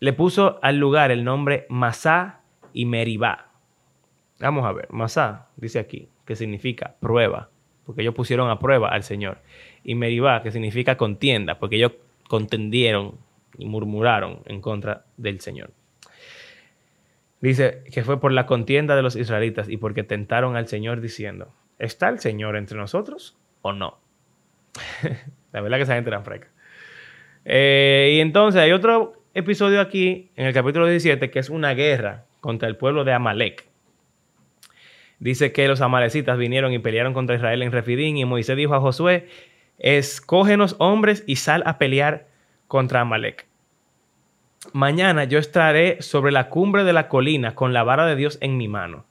le 0.00 0.12
puso 0.12 0.58
al 0.62 0.78
lugar 0.78 1.12
el 1.12 1.22
nombre 1.22 1.66
Masá 1.68 2.40
y 2.72 2.86
Meribá. 2.86 3.52
Vamos 4.40 4.64
a 4.64 4.72
ver, 4.72 4.88
Masá 4.90 5.48
dice 5.56 5.78
aquí, 5.78 6.08
que 6.24 6.34
significa 6.34 6.96
prueba, 6.98 7.50
porque 7.84 8.02
ellos 8.02 8.14
pusieron 8.14 8.50
a 8.50 8.58
prueba 8.58 8.88
al 8.88 9.02
Señor. 9.02 9.42
Y 9.82 9.94
Meribá, 9.94 10.42
que 10.42 10.52
significa 10.52 10.96
contienda, 10.96 11.58
porque 11.58 11.76
ellos 11.76 11.92
contendieron 12.28 13.14
y 13.58 13.66
murmuraron 13.66 14.40
en 14.46 14.60
contra 14.60 15.04
del 15.16 15.40
Señor. 15.40 15.70
Dice 17.40 17.82
que 17.90 18.04
fue 18.04 18.20
por 18.20 18.32
la 18.32 18.46
contienda 18.46 18.96
de 18.96 19.02
los 19.02 19.16
israelitas 19.16 19.68
y 19.68 19.78
porque 19.78 20.02
tentaron 20.02 20.56
al 20.56 20.68
Señor 20.68 21.00
diciendo, 21.00 21.52
¿está 21.78 22.08
el 22.08 22.18
Señor 22.18 22.56
entre 22.56 22.76
nosotros 22.76 23.36
o 23.62 23.72
no? 23.72 23.98
la 25.52 25.60
verdad 25.60 25.78
que 25.78 25.84
esa 25.84 25.94
gente 25.94 26.10
era 26.10 26.22
freca. 26.22 26.48
Eh, 27.44 28.14
y 28.16 28.20
entonces 28.20 28.60
hay 28.60 28.72
otro 28.72 29.14
episodio 29.32 29.80
aquí, 29.80 30.30
en 30.36 30.46
el 30.46 30.52
capítulo 30.52 30.86
17, 30.86 31.30
que 31.30 31.38
es 31.38 31.48
una 31.48 31.72
guerra 31.72 32.26
contra 32.40 32.68
el 32.68 32.76
pueblo 32.76 33.04
de 33.04 33.12
Amalek. 33.12 33.64
Dice 35.18 35.52
que 35.52 35.68
los 35.68 35.80
amalecitas 35.80 36.38
vinieron 36.38 36.72
y 36.72 36.78
pelearon 36.78 37.12
contra 37.12 37.36
Israel 37.36 37.62
en 37.62 37.72
Refidín 37.72 38.16
y 38.16 38.24
Moisés 38.24 38.56
dijo 38.56 38.74
a 38.74 38.80
Josué, 38.80 39.28
escógenos 39.80 40.76
hombres 40.78 41.24
y 41.26 41.36
sal 41.36 41.62
a 41.66 41.78
pelear 41.78 42.28
contra 42.68 43.00
Amalek. 43.00 43.46
Mañana 44.72 45.24
yo 45.24 45.38
estaré 45.38 46.02
sobre 46.02 46.32
la 46.32 46.48
cumbre 46.50 46.84
de 46.84 46.92
la 46.92 47.08
colina 47.08 47.54
con 47.54 47.72
la 47.72 47.82
vara 47.82 48.06
de 48.06 48.14
Dios 48.14 48.38
en 48.40 48.56
mi 48.56 48.68
mano. 48.68 49.06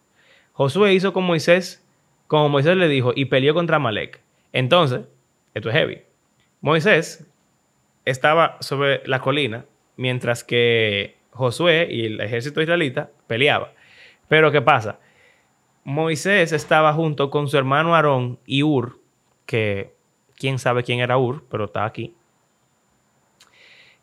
Josué 0.54 0.94
hizo 0.94 1.12
con 1.12 1.24
Moisés, 1.24 1.86
como 2.28 2.50
Moisés 2.50 2.78
le 2.78 2.88
dijo, 2.88 3.12
y 3.16 3.26
peleó 3.26 3.54
contra 3.54 3.78
Amalek. 3.78 4.22
Entonces, 4.54 5.02
esto 5.54 5.70
es 5.70 5.76
heavy. 5.76 6.02
Moisés 6.62 7.26
estaba 8.06 8.58
sobre 8.60 9.02
la 9.08 9.22
colina 9.22 9.66
mientras 9.98 10.44
que 10.44 11.18
Josué 11.32 11.88
y 11.90 12.06
el 12.06 12.22
ejército 12.22 12.62
israelita 12.62 13.10
peleaba. 13.28 13.74
Pero 14.28 14.52
¿qué 14.52 14.62
pasa? 14.62 15.00
Moisés 15.84 16.52
estaba 16.52 16.94
junto 16.94 17.32
con 17.32 17.48
su 17.48 17.58
hermano 17.58 17.96
Aarón 17.96 18.40
y 18.46 18.62
Ur, 18.62 19.00
que 19.46 19.94
quién 20.40 20.58
sabe 20.58 20.84
quién 20.84 21.02
era 21.02 21.18
Ur, 21.18 21.46
pero 21.52 21.66
está 21.66 21.86
aquí. 21.86 22.16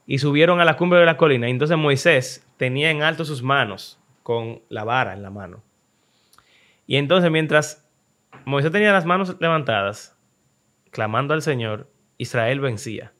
Y 0.06 0.18
subieron 0.18 0.60
a 0.60 0.64
la 0.64 0.76
cumbre 0.76 1.00
de 1.00 1.06
la 1.06 1.16
colina. 1.16 1.48
Y 1.48 1.50
entonces 1.50 1.76
Moisés 1.76 2.46
tenía 2.58 2.90
en 2.90 3.02
alto 3.02 3.24
sus 3.24 3.42
manos 3.42 3.98
con 4.22 4.62
la 4.68 4.84
vara 4.84 5.14
en 5.14 5.22
la 5.22 5.30
mano. 5.30 5.64
Y 6.86 6.96
entonces 6.96 7.30
mientras 7.30 7.88
Moisés 8.44 8.70
tenía 8.70 8.92
las 8.92 9.06
manos 9.06 9.36
levantadas, 9.40 10.16
clamando 10.90 11.34
al 11.34 11.42
Señor, 11.42 11.90
Israel 12.18 12.60
vencía. 12.60 13.12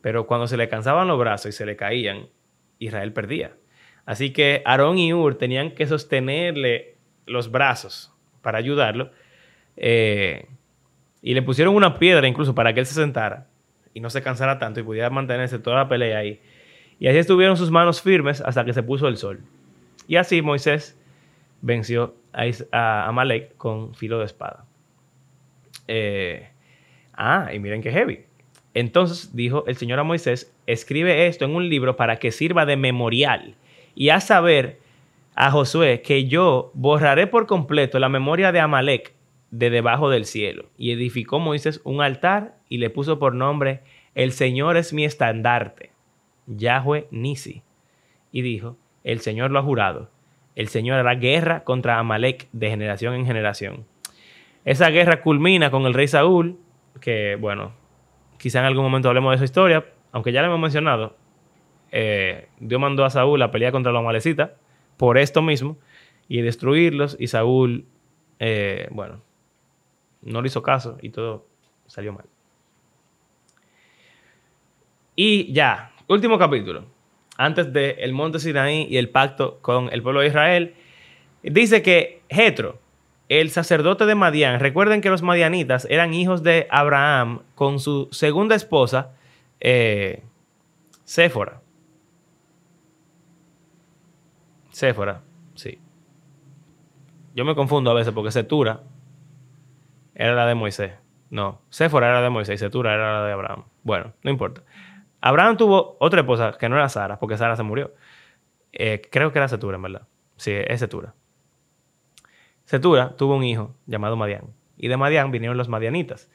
Pero 0.00 0.26
cuando 0.26 0.48
se 0.48 0.56
le 0.56 0.68
cansaban 0.68 1.06
los 1.06 1.18
brazos 1.18 1.50
y 1.50 1.52
se 1.52 1.66
le 1.66 1.76
caían, 1.76 2.28
Israel 2.78 3.12
perdía. 3.12 3.54
Así 4.04 4.32
que 4.32 4.62
Aarón 4.64 4.98
y 4.98 5.14
Ur 5.14 5.36
tenían 5.36 5.72
que 5.72 5.86
sostenerle 5.86 6.96
los 7.26 7.52
brazos 7.52 8.12
para 8.40 8.58
ayudarlo. 8.58 9.12
Eh, 9.76 10.48
y 11.22 11.34
le 11.34 11.42
pusieron 11.42 11.74
una 11.74 11.98
piedra 11.98 12.26
incluso 12.26 12.54
para 12.54 12.74
que 12.74 12.80
él 12.80 12.86
se 12.86 12.94
sentara 12.94 13.46
y 13.94 14.00
no 14.00 14.10
se 14.10 14.22
cansara 14.22 14.58
tanto 14.58 14.80
y 14.80 14.82
pudiera 14.82 15.08
mantenerse 15.08 15.58
toda 15.58 15.76
la 15.76 15.88
pelea 15.88 16.18
ahí. 16.18 16.40
Y 16.98 17.06
así 17.06 17.18
estuvieron 17.18 17.56
sus 17.56 17.70
manos 17.70 18.02
firmes 18.02 18.40
hasta 18.40 18.64
que 18.64 18.72
se 18.72 18.82
puso 18.82 19.08
el 19.08 19.16
sol. 19.16 19.40
Y 20.08 20.16
así 20.16 20.42
Moisés 20.42 20.98
venció 21.60 22.14
a 22.72 23.06
Amalek 23.06 23.56
con 23.56 23.94
filo 23.94 24.18
de 24.18 24.24
espada. 24.24 24.64
Eh, 25.88 26.48
ah, 27.14 27.50
y 27.52 27.58
miren 27.58 27.82
qué 27.82 27.92
heavy. 27.92 28.24
Entonces 28.74 29.34
dijo 29.34 29.64
el 29.66 29.76
Señor 29.76 29.98
a 29.98 30.04
Moisés, 30.04 30.52
escribe 30.66 31.26
esto 31.26 31.44
en 31.44 31.54
un 31.54 31.68
libro 31.68 31.96
para 31.96 32.16
que 32.16 32.32
sirva 32.32 32.66
de 32.66 32.76
memorial 32.76 33.54
y 33.94 34.08
a 34.08 34.20
saber 34.20 34.80
a 35.34 35.50
Josué 35.50 36.02
que 36.02 36.26
yo 36.26 36.70
borraré 36.74 37.26
por 37.26 37.46
completo 37.46 37.98
la 37.98 38.08
memoria 38.08 38.52
de 38.52 38.60
Amalek 38.60 39.12
de 39.52 39.70
debajo 39.70 40.10
del 40.10 40.24
cielo. 40.24 40.66
Y 40.76 40.90
edificó 40.90 41.38
Moisés 41.38 41.80
un 41.84 42.02
altar 42.02 42.56
y 42.68 42.78
le 42.78 42.90
puso 42.90 43.20
por 43.20 43.36
nombre, 43.36 43.82
el 44.16 44.32
Señor 44.32 44.76
es 44.76 44.92
mi 44.92 45.04
estandarte, 45.04 45.92
Yahweh 46.48 47.06
Nisi. 47.12 47.62
Y 48.32 48.42
dijo, 48.42 48.76
el 49.04 49.20
Señor 49.20 49.52
lo 49.52 49.60
ha 49.60 49.62
jurado, 49.62 50.10
el 50.56 50.66
Señor 50.66 50.98
hará 50.98 51.14
guerra 51.14 51.62
contra 51.62 52.00
Amalek 52.00 52.48
de 52.50 52.70
generación 52.70 53.14
en 53.14 53.26
generación. 53.26 53.86
Esa 54.64 54.90
guerra 54.90 55.22
culmina 55.22 55.70
con 55.70 55.86
el 55.86 55.94
rey 55.94 56.08
Saúl, 56.08 56.58
que 57.00 57.36
bueno, 57.36 57.72
Quizá 58.42 58.58
en 58.58 58.64
algún 58.64 58.82
momento 58.82 59.06
hablemos 59.06 59.30
de 59.30 59.36
esa 59.36 59.44
historia, 59.44 59.86
aunque 60.10 60.32
ya 60.32 60.40
la 60.40 60.48
hemos 60.48 60.58
mencionado. 60.58 61.14
Eh, 61.92 62.48
Dios 62.58 62.80
mandó 62.80 63.04
a 63.04 63.10
Saúl 63.10 63.40
a 63.40 63.52
pelear 63.52 63.70
contra 63.70 63.92
los 63.92 64.02
malecitas 64.02 64.50
por 64.96 65.16
esto 65.16 65.42
mismo 65.42 65.78
y 66.26 66.40
destruirlos. 66.40 67.16
Y 67.20 67.28
Saúl, 67.28 67.86
eh, 68.40 68.88
bueno, 68.90 69.22
no 70.22 70.40
le 70.40 70.48
hizo 70.48 70.62
caso 70.62 70.98
y 71.02 71.10
todo 71.10 71.46
salió 71.86 72.12
mal. 72.12 72.24
Y 75.14 75.52
ya, 75.52 75.92
último 76.08 76.38
capítulo. 76.38 76.86
Antes 77.36 77.72
del 77.72 78.12
monte 78.12 78.38
Sinaí 78.38 78.86
y 78.88 78.96
el 78.96 79.10
pacto 79.10 79.58
con 79.60 79.92
el 79.92 80.02
pueblo 80.02 80.20
de 80.20 80.28
Israel, 80.28 80.74
dice 81.42 81.82
que 81.82 82.22
Jetro, 82.30 82.78
el 83.28 83.50
sacerdote 83.50 84.06
de 84.06 84.14
Madián, 84.14 84.60
recuerden 84.60 85.00
que 85.00 85.10
los 85.10 85.22
madianitas 85.22 85.86
eran 85.90 86.14
hijos 86.14 86.42
de 86.42 86.66
Abraham 86.70 87.42
con 87.54 87.78
su 87.80 88.08
segunda 88.10 88.54
esposa, 88.54 89.12
eh, 89.60 90.22
Séfora. 91.04 91.60
Séfora, 94.70 95.22
sí. 95.54 95.78
Yo 97.34 97.44
me 97.44 97.54
confundo 97.54 97.90
a 97.90 97.94
veces 97.94 98.12
porque 98.12 98.30
Setura 98.30 98.82
era 100.14 100.34
la 100.34 100.46
de 100.46 100.54
Moisés. 100.54 100.92
No, 101.30 101.62
Séfora 101.70 102.08
era 102.08 102.16
la 102.16 102.22
de 102.22 102.30
Moisés 102.30 102.56
y 102.56 102.58
Setura 102.58 102.94
era 102.94 103.20
la 103.20 103.26
de 103.26 103.32
Abraham. 103.32 103.64
Bueno, 103.82 104.12
no 104.22 104.30
importa. 104.30 104.62
Abraham 105.20 105.56
tuvo 105.56 105.96
otra 106.00 106.20
esposa 106.20 106.56
que 106.58 106.68
no 106.68 106.76
era 106.76 106.88
Sara, 106.88 107.18
porque 107.18 107.38
Sara 107.38 107.56
se 107.56 107.62
murió. 107.62 107.94
Eh, 108.72 109.00
creo 109.10 109.32
que 109.32 109.38
era 109.38 109.48
Setura, 109.48 109.76
en 109.76 109.82
verdad. 109.82 110.08
Sí, 110.36 110.52
es 110.52 110.80
Setura. 110.80 111.14
Setura 112.64 113.16
tuvo 113.16 113.36
un 113.36 113.44
hijo 113.44 113.74
llamado 113.86 114.16
Madián. 114.16 114.52
Y 114.76 114.88
de 114.88 114.96
Madián 114.96 115.30
vinieron 115.30 115.56
los 115.56 115.68
madianitas. 115.68 116.30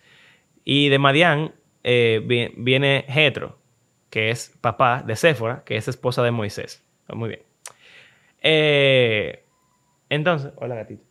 Y 0.63 0.89
de 0.89 0.99
Madián 0.99 1.53
eh, 1.83 2.51
viene 2.57 3.05
Jetro, 3.07 3.59
que 4.09 4.29
es 4.29 4.57
papá 4.61 5.03
de 5.05 5.15
Séfora, 5.15 5.63
que 5.63 5.77
es 5.77 5.87
esposa 5.87 6.23
de 6.23 6.31
Moisés. 6.31 6.83
Muy 7.09 7.29
bien. 7.29 7.41
Eh, 8.41 9.45
entonces, 10.09 10.53
hola 10.57 10.75
gatito. 10.75 11.03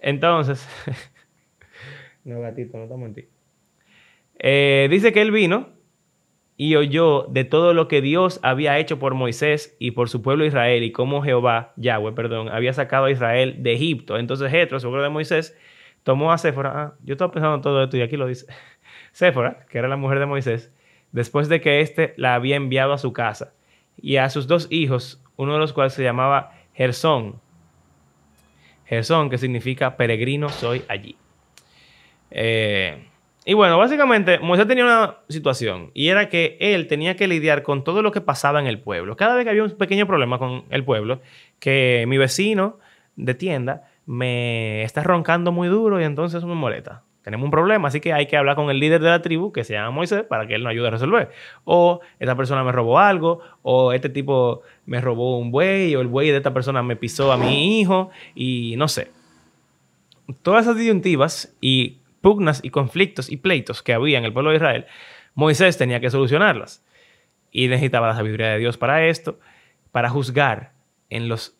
Entonces, 0.00 0.66
no 2.30 2.40
gatito, 2.40 2.76
no 2.76 2.84
estamos 2.84 3.08
en 3.08 3.14
ti. 3.14 3.24
Eh, 4.38 4.88
dice 4.90 5.12
que 5.12 5.20
él 5.20 5.30
vino 5.30 5.68
y 6.56 6.76
oyó 6.76 7.26
de 7.30 7.44
todo 7.44 7.74
lo 7.74 7.88
que 7.88 8.00
Dios 8.00 8.40
había 8.42 8.78
hecho 8.78 8.98
por 8.98 9.14
Moisés 9.14 9.76
y 9.78 9.92
por 9.92 10.08
su 10.08 10.22
pueblo 10.22 10.44
Israel 10.44 10.82
y 10.82 10.92
cómo 10.92 11.22
Jehová, 11.22 11.72
Yahweh, 11.76 12.12
perdón, 12.12 12.48
había 12.48 12.72
sacado 12.72 13.06
a 13.06 13.10
Israel 13.10 13.62
de 13.62 13.72
Egipto. 13.72 14.18
Entonces 14.18 14.50
Jetro, 14.50 14.78
suegro 14.80 15.02
de 15.02 15.08
Moisés, 15.08 15.56
tomó 16.02 16.32
a 16.32 16.38
Séfora, 16.38 16.72
ah, 16.74 16.94
yo 17.02 17.12
estaba 17.12 17.32
pensando 17.32 17.56
en 17.56 17.62
todo 17.62 17.82
esto 17.82 17.96
y 17.96 18.02
aquí 18.02 18.16
lo 18.16 18.26
dice, 18.26 18.46
Séfora, 19.12 19.66
que 19.70 19.78
era 19.78 19.88
la 19.88 19.96
mujer 19.96 20.18
de 20.18 20.26
Moisés, 20.26 20.72
después 21.12 21.48
de 21.48 21.60
que 21.60 21.80
éste 21.80 22.14
la 22.16 22.34
había 22.34 22.56
enviado 22.56 22.92
a 22.92 22.98
su 22.98 23.12
casa, 23.12 23.54
y 24.02 24.16
a 24.16 24.28
sus 24.30 24.46
dos 24.46 24.66
hijos, 24.70 25.22
uno 25.36 25.54
de 25.54 25.58
los 25.58 25.72
cuales 25.72 25.92
se 25.92 26.02
llamaba 26.02 26.52
Gersón. 26.74 27.40
Gersón, 28.86 29.30
que 29.30 29.38
significa 29.38 29.96
peregrino 29.96 30.48
soy 30.48 30.82
allí. 30.88 31.16
Eh, 32.30 33.06
y 33.44 33.54
bueno, 33.54 33.78
básicamente 33.78 34.38
Moisés 34.38 34.68
tenía 34.68 34.84
una 34.84 35.16
situación 35.28 35.90
y 35.94 36.08
era 36.08 36.28
que 36.28 36.56
él 36.60 36.86
tenía 36.86 37.16
que 37.16 37.26
lidiar 37.26 37.62
con 37.62 37.84
todo 37.84 38.02
lo 38.02 38.12
que 38.12 38.20
pasaba 38.20 38.60
en 38.60 38.66
el 38.66 38.78
pueblo. 38.78 39.16
Cada 39.16 39.34
vez 39.34 39.44
que 39.44 39.50
había 39.50 39.64
un 39.64 39.70
pequeño 39.70 40.06
problema 40.06 40.38
con 40.38 40.64
el 40.70 40.84
pueblo, 40.84 41.20
que 41.58 42.04
mi 42.06 42.18
vecino 42.18 42.78
de 43.16 43.34
tienda 43.34 43.88
me 44.06 44.82
está 44.82 45.02
roncando 45.02 45.52
muy 45.52 45.68
duro 45.68 46.00
y 46.00 46.04
entonces 46.04 46.38
eso 46.38 46.46
me 46.46 46.54
molesta. 46.54 47.02
Tenemos 47.22 47.44
un 47.44 47.50
problema, 47.50 47.88
así 47.88 48.00
que 48.00 48.12
hay 48.12 48.26
que 48.26 48.36
hablar 48.36 48.56
con 48.56 48.70
el 48.70 48.80
líder 48.80 49.02
de 49.02 49.10
la 49.10 49.20
tribu, 49.20 49.52
que 49.52 49.62
se 49.62 49.74
llama 49.74 49.90
Moisés, 49.90 50.24
para 50.24 50.46
que 50.46 50.54
él 50.54 50.62
nos 50.62 50.70
ayude 50.70 50.88
a 50.88 50.90
resolver. 50.90 51.30
O 51.64 52.00
esta 52.18 52.34
persona 52.34 52.64
me 52.64 52.72
robó 52.72 52.98
algo, 52.98 53.40
o 53.62 53.92
este 53.92 54.08
tipo 54.08 54.62
me 54.86 55.00
robó 55.02 55.38
un 55.38 55.50
buey, 55.50 55.94
o 55.94 56.00
el 56.00 56.06
buey 56.06 56.30
de 56.30 56.38
esta 56.38 56.54
persona 56.54 56.82
me 56.82 56.96
pisó 56.96 57.30
a 57.30 57.36
mi 57.36 57.78
hijo, 57.78 58.10
y 58.34 58.74
no 58.78 58.88
sé. 58.88 59.10
Todas 60.42 60.64
esas 60.64 60.76
disyuntivas 60.76 61.54
y 61.60 61.99
pugnas 62.20 62.60
y 62.62 62.70
conflictos 62.70 63.30
y 63.30 63.36
pleitos 63.36 63.82
que 63.82 63.92
había 63.92 64.18
en 64.18 64.24
el 64.24 64.32
pueblo 64.32 64.50
de 64.50 64.56
Israel, 64.56 64.86
Moisés 65.34 65.78
tenía 65.78 66.00
que 66.00 66.10
solucionarlas. 66.10 66.84
Y 67.50 67.68
necesitaba 67.68 68.08
la 68.08 68.14
sabiduría 68.14 68.48
de 68.48 68.58
Dios 68.58 68.76
para 68.76 69.06
esto, 69.06 69.38
para 69.90 70.08
juzgar 70.08 70.72
en 71.08 71.28
los, 71.28 71.58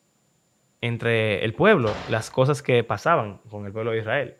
entre 0.81 1.45
el 1.45 1.53
pueblo 1.55 1.93
las 2.09 2.31
cosas 2.31 2.63
que 2.63 2.85
pasaban 2.85 3.39
con 3.51 3.67
el 3.67 3.73
pueblo 3.73 3.91
de 3.91 3.99
Israel. 3.99 4.37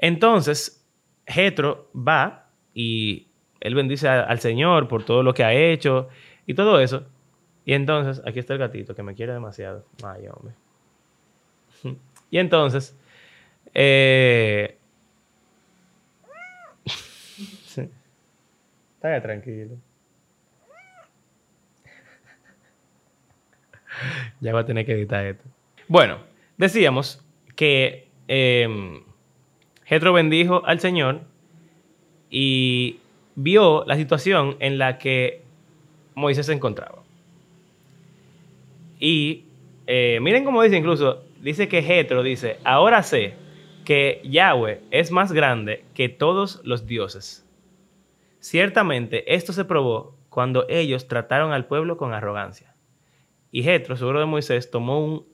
Entonces, 0.00 0.86
Jetro 1.26 1.90
va 1.94 2.50
y 2.74 3.28
él 3.60 3.74
bendice 3.74 4.08
al 4.08 4.40
Señor 4.40 4.88
por 4.88 5.04
todo 5.04 5.22
lo 5.22 5.34
que 5.34 5.44
ha 5.44 5.52
hecho 5.52 6.08
y 6.46 6.54
todo 6.54 6.80
eso. 6.80 7.04
Y 7.64 7.74
entonces, 7.74 8.22
aquí 8.26 8.40
está 8.40 8.54
el 8.54 8.58
gatito 8.58 8.94
que 8.94 9.02
me 9.02 9.14
quiere 9.14 9.32
demasiado. 9.32 9.86
Ay, 10.04 10.26
hombre. 10.28 10.54
Y 12.32 12.38
entonces, 12.38 12.98
eh, 13.74 14.78
Está 19.02 19.20
tranquilo. 19.20 19.78
ya 24.40 24.54
va 24.54 24.60
a 24.60 24.64
tener 24.64 24.86
que 24.86 24.92
editar 24.92 25.26
esto. 25.26 25.42
Bueno, 25.88 26.18
decíamos 26.56 27.20
que 27.56 28.06
eh, 28.28 29.02
bendijo 29.90 30.64
al 30.64 30.78
Señor 30.78 31.22
y 32.30 33.00
vio 33.34 33.84
la 33.86 33.96
situación 33.96 34.56
en 34.60 34.78
la 34.78 34.98
que 34.98 35.42
Moisés 36.14 36.46
se 36.46 36.52
encontraba. 36.52 37.02
Y 39.00 39.46
eh, 39.88 40.20
miren 40.22 40.44
cómo 40.44 40.62
dice 40.62 40.76
incluso, 40.76 41.24
dice 41.40 41.66
que 41.66 41.82
Jetro 41.82 42.22
dice, 42.22 42.58
ahora 42.62 43.02
sé 43.02 43.34
que 43.84 44.20
Yahweh 44.22 44.80
es 44.92 45.10
más 45.10 45.32
grande 45.32 45.82
que 45.92 46.08
todos 46.08 46.60
los 46.62 46.86
dioses. 46.86 47.41
Ciertamente 48.42 49.36
esto 49.36 49.52
se 49.52 49.64
probó 49.64 50.16
cuando 50.28 50.66
ellos 50.68 51.06
trataron 51.06 51.52
al 51.52 51.66
pueblo 51.66 51.96
con 51.96 52.12
arrogancia. 52.12 52.74
Y 53.52 53.62
Jetro, 53.62 53.96
seguro 53.96 54.18
de 54.18 54.26
Moisés, 54.26 54.68
tomó 54.68 54.98
un, 55.04 55.26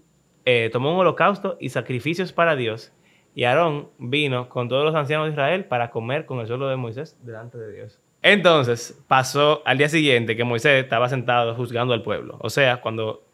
eh, 0.45 0.69
tomó 0.71 0.93
un 0.93 0.99
holocausto 0.99 1.57
y 1.59 1.71
sacrificios 1.71 2.35
para 2.35 2.55
Dios 2.55 2.93
y 3.35 3.45
Aarón 3.45 3.89
vino 3.97 4.51
con 4.51 4.69
todos 4.69 4.85
los 4.85 4.95
ancianos 4.95 5.29
de 5.29 5.33
Israel 5.33 5.65
para 5.65 5.91
comer 5.91 6.27
con 6.27 6.41
el 6.41 6.47
suelo 6.47 6.69
de 6.69 6.77
Moisés 6.77 7.17
delante 7.23 7.57
de 7.57 7.73
Dios. 7.73 7.99
Entonces 8.21 9.03
pasó 9.09 9.63
al 9.65 9.79
día 9.79 9.89
siguiente 9.89 10.37
que 10.37 10.45
Moisés 10.45 10.85
estaba 10.85 11.09
sentado 11.09 11.55
juzgando 11.55 11.95
al 11.95 12.03
pueblo. 12.03 12.37
O 12.41 12.51
sea, 12.51 12.83
cuando 12.83 13.25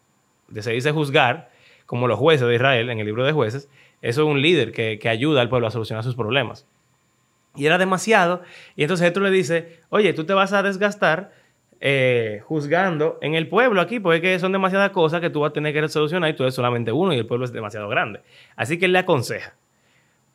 se 0.57 0.71
dice 0.71 0.93
juzgar, 0.93 1.51
como 1.87 2.07
los 2.07 2.17
jueces 2.17 2.47
de 2.47 2.55
Israel 2.55 2.91
en 2.91 3.01
el 3.01 3.07
libro 3.07 3.25
de 3.25 3.33
jueces, 3.33 3.69
eso 4.03 4.23
es 4.23 4.29
un 4.29 4.41
líder 4.41 4.71
que, 4.71 5.01
ayuda 5.09 5.41
al 5.41 5.49
pueblo 5.49 5.67
a 5.67 5.73
solucionar 5.73 6.05
sus 6.05 6.15
problemas. 6.15 6.65
Y 7.57 7.67
era 7.67 7.79
demasiado. 7.79 8.43
Y 8.77 8.83
entonces 8.83 9.07
Jetro 9.07 9.23
le 9.23 9.31
dice, 9.31 9.81
oye, 9.89 10.13
tú 10.13 10.25
te 10.25 10.33
vas 10.33 10.53
a 10.53 10.63
desgastar 10.63 11.33
eh, 11.81 12.41
juzgando 12.45 13.19
en 13.21 13.35
el 13.35 13.49
pueblo 13.49 13.81
aquí, 13.81 14.01
porque 14.01 14.39
son 14.39 14.53
demasiadas 14.53 14.91
cosas 14.91 15.21
que 15.21 15.31
tú 15.31 15.41
vas 15.41 15.51
a 15.51 15.53
tener 15.53 15.75
que 15.75 15.87
solucionar 15.89 16.31
y 16.31 16.35
tú 16.35 16.43
eres 16.43 16.55
solamente 16.55 16.93
uno 16.93 17.13
y 17.13 17.19
el 17.19 17.27
pueblo 17.27 17.45
es 17.45 17.53
demasiado 17.53 17.89
grande. 17.89 18.21
Así 18.57 18.79
que 18.79 18.87
él 18.87 18.93
le 18.93 19.01
aconseja, 19.01 19.55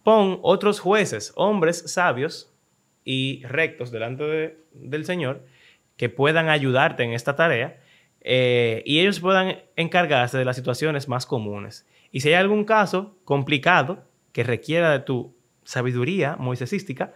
pon 0.04 0.40
otros 0.44 0.80
jueces, 0.80 1.34
hombres 1.36 1.92
sabios 1.92 2.54
y 3.04 3.44
rectos 3.46 3.90
delante 3.90 4.58
del 4.74 5.06
Señor, 5.06 5.44
que 5.98 6.10
puedan 6.10 6.50
ayudarte 6.50 7.04
en 7.04 7.14
esta 7.14 7.36
tarea 7.36 7.80
eh, 8.22 8.84
y 8.86 9.00
ellos 9.00 9.20
puedan 9.20 9.58
encargarse 9.76 10.38
de 10.38 10.46
las 10.46 10.56
situaciones 10.56 11.08
más 11.08 11.26
comunes. 11.26 11.88
Y 12.12 12.20
si 12.20 12.30
hay 12.30 12.36
algún 12.36 12.64
caso 12.64 13.18
complicado 13.26 14.04
que 14.34 14.44
requiera 14.44 14.92
de 14.92 15.00
tu 15.00 15.34
sabiduría 15.70 16.36
moisesística, 16.36 17.14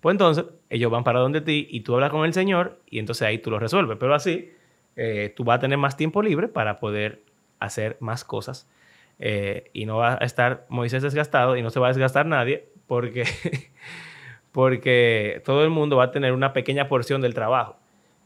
pues 0.00 0.14
entonces 0.14 0.46
ellos 0.70 0.90
van 0.90 1.04
para 1.04 1.20
donde 1.20 1.42
ti 1.42 1.68
y 1.70 1.80
tú 1.80 1.94
hablas 1.94 2.10
con 2.10 2.24
el 2.24 2.32
Señor 2.32 2.80
y 2.88 2.98
entonces 2.98 3.28
ahí 3.28 3.38
tú 3.38 3.50
lo 3.50 3.58
resuelves. 3.58 3.98
Pero 4.00 4.14
así 4.14 4.52
eh, 4.96 5.34
tú 5.36 5.44
vas 5.44 5.58
a 5.58 5.60
tener 5.60 5.76
más 5.76 5.94
tiempo 5.94 6.22
libre 6.22 6.48
para 6.48 6.80
poder 6.80 7.22
hacer 7.60 7.98
más 8.00 8.24
cosas 8.24 8.70
eh, 9.18 9.70
y 9.74 9.84
no 9.84 9.98
va 9.98 10.14
a 10.14 10.24
estar 10.24 10.64
Moisés 10.70 11.02
desgastado 11.02 11.58
y 11.58 11.62
no 11.62 11.68
se 11.68 11.78
va 11.78 11.88
a 11.88 11.90
desgastar 11.90 12.24
nadie 12.24 12.68
porque, 12.86 13.24
porque 14.52 15.42
todo 15.44 15.62
el 15.62 15.70
mundo 15.70 15.98
va 15.98 16.04
a 16.04 16.10
tener 16.10 16.32
una 16.32 16.54
pequeña 16.54 16.88
porción 16.88 17.20
del 17.20 17.34
trabajo. 17.34 17.76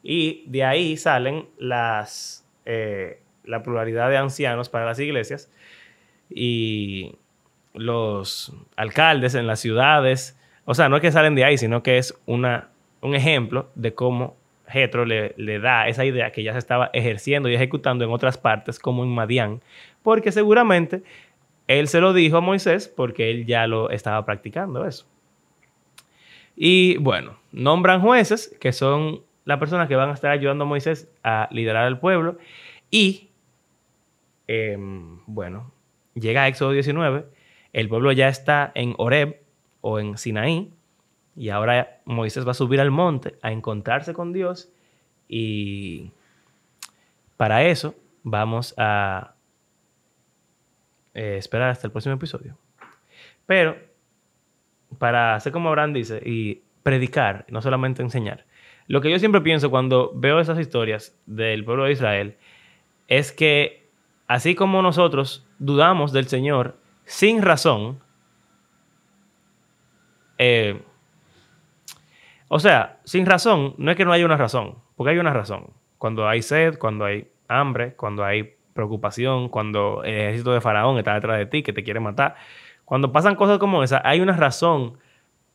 Y 0.04 0.44
de 0.46 0.62
ahí 0.62 0.96
salen 0.96 1.48
las, 1.58 2.46
eh, 2.64 3.22
la 3.42 3.64
pluralidad 3.64 4.08
de 4.08 4.18
ancianos 4.18 4.68
para 4.68 4.86
las 4.86 5.00
iglesias 5.00 5.50
y 6.30 7.16
los 7.78 8.52
alcaldes 8.76 9.34
en 9.34 9.46
las 9.46 9.60
ciudades. 9.60 10.38
O 10.64 10.74
sea, 10.74 10.88
no 10.88 10.96
es 10.96 11.02
que 11.02 11.12
salen 11.12 11.34
de 11.34 11.44
ahí, 11.44 11.58
sino 11.58 11.82
que 11.82 11.98
es 11.98 12.18
una, 12.26 12.68
un 13.00 13.14
ejemplo 13.14 13.70
de 13.74 13.94
cómo 13.94 14.36
Jetro 14.66 15.06
le, 15.06 15.34
le, 15.36 15.58
da 15.58 15.88
esa 15.88 16.04
idea 16.04 16.30
que 16.30 16.42
ya 16.42 16.52
se 16.52 16.58
estaba 16.58 16.90
ejerciendo 16.92 17.48
y 17.48 17.54
ejecutando 17.54 18.04
en 18.04 18.10
otras 18.10 18.36
partes, 18.36 18.78
como 18.78 19.02
en 19.02 19.10
Madián, 19.10 19.62
porque 20.02 20.30
seguramente 20.30 21.02
él 21.68 21.88
se 21.88 22.00
lo 22.00 22.12
dijo 22.12 22.38
a 22.38 22.40
Moisés 22.40 22.88
porque 22.88 23.30
él 23.30 23.46
ya 23.46 23.66
lo 23.66 23.90
estaba 23.90 24.24
practicando 24.24 24.86
eso. 24.86 25.06
Y 26.56 26.96
bueno, 26.96 27.38
nombran 27.52 28.00
jueces, 28.00 28.56
que 28.60 28.72
son 28.72 29.22
las 29.44 29.58
personas 29.58 29.86
que 29.86 29.94
van 29.94 30.10
a 30.10 30.14
estar 30.14 30.32
ayudando 30.32 30.64
a 30.64 30.66
Moisés 30.66 31.08
a 31.22 31.48
liderar 31.52 31.84
al 31.84 32.00
pueblo. 32.00 32.36
Y, 32.90 33.28
em, 34.48 35.20
bueno, 35.26 35.72
llega 36.14 36.48
Éxodo 36.48 36.72
19, 36.72 37.26
el 37.72 37.88
pueblo 37.88 38.12
ya 38.12 38.28
está 38.28 38.72
en 38.74 38.94
Oreb 38.98 39.42
o 39.80 39.98
en 39.98 40.18
Sinaí, 40.18 40.72
y 41.38 41.50
ahora 41.50 42.00
Moisés 42.04 42.44
va 42.44 42.50
a 42.50 42.54
subir 42.54 42.80
al 42.80 42.90
monte 42.90 43.36
a 43.42 43.52
encontrarse 43.52 44.12
con 44.12 44.32
Dios 44.32 44.72
y 45.28 46.10
para 47.36 47.62
eso 47.62 47.94
vamos 48.24 48.74
a 48.76 49.34
eh, 51.14 51.36
esperar 51.38 51.70
hasta 51.70 51.86
el 51.86 51.92
próximo 51.92 52.16
episodio. 52.16 52.58
Pero 53.46 53.76
para 54.98 55.36
hacer 55.36 55.52
como 55.52 55.68
Abraham 55.68 55.92
dice 55.92 56.20
y 56.24 56.62
predicar, 56.82 57.46
no 57.50 57.62
solamente 57.62 58.02
enseñar. 58.02 58.44
Lo 58.88 59.00
que 59.00 59.10
yo 59.10 59.18
siempre 59.20 59.40
pienso 59.40 59.70
cuando 59.70 60.10
veo 60.16 60.40
esas 60.40 60.58
historias 60.58 61.16
del 61.26 61.64
pueblo 61.64 61.84
de 61.84 61.92
Israel 61.92 62.36
es 63.06 63.30
que 63.30 63.86
así 64.26 64.56
como 64.56 64.82
nosotros 64.82 65.46
dudamos 65.60 66.12
del 66.12 66.26
Señor 66.26 66.78
sin 67.08 67.40
razón, 67.40 68.00
eh, 70.36 70.82
o 72.48 72.60
sea, 72.60 73.00
sin 73.04 73.24
razón, 73.24 73.74
no 73.78 73.90
es 73.90 73.96
que 73.96 74.04
no 74.04 74.12
haya 74.12 74.26
una 74.26 74.36
razón, 74.36 74.76
porque 74.94 75.12
hay 75.12 75.18
una 75.18 75.32
razón. 75.32 75.70
Cuando 75.96 76.28
hay 76.28 76.42
sed, 76.42 76.78
cuando 76.78 77.06
hay 77.06 77.30
hambre, 77.48 77.94
cuando 77.94 78.24
hay 78.24 78.56
preocupación, 78.74 79.48
cuando 79.48 80.02
el 80.04 80.14
ejército 80.14 80.52
de 80.52 80.60
Faraón 80.60 80.98
está 80.98 81.14
detrás 81.14 81.38
de 81.38 81.46
ti, 81.46 81.62
que 81.62 81.72
te 81.72 81.82
quiere 81.82 81.98
matar. 81.98 82.36
Cuando 82.84 83.10
pasan 83.10 83.36
cosas 83.36 83.58
como 83.58 83.82
esa, 83.82 84.02
hay 84.04 84.20
una 84.20 84.36
razón 84.36 84.98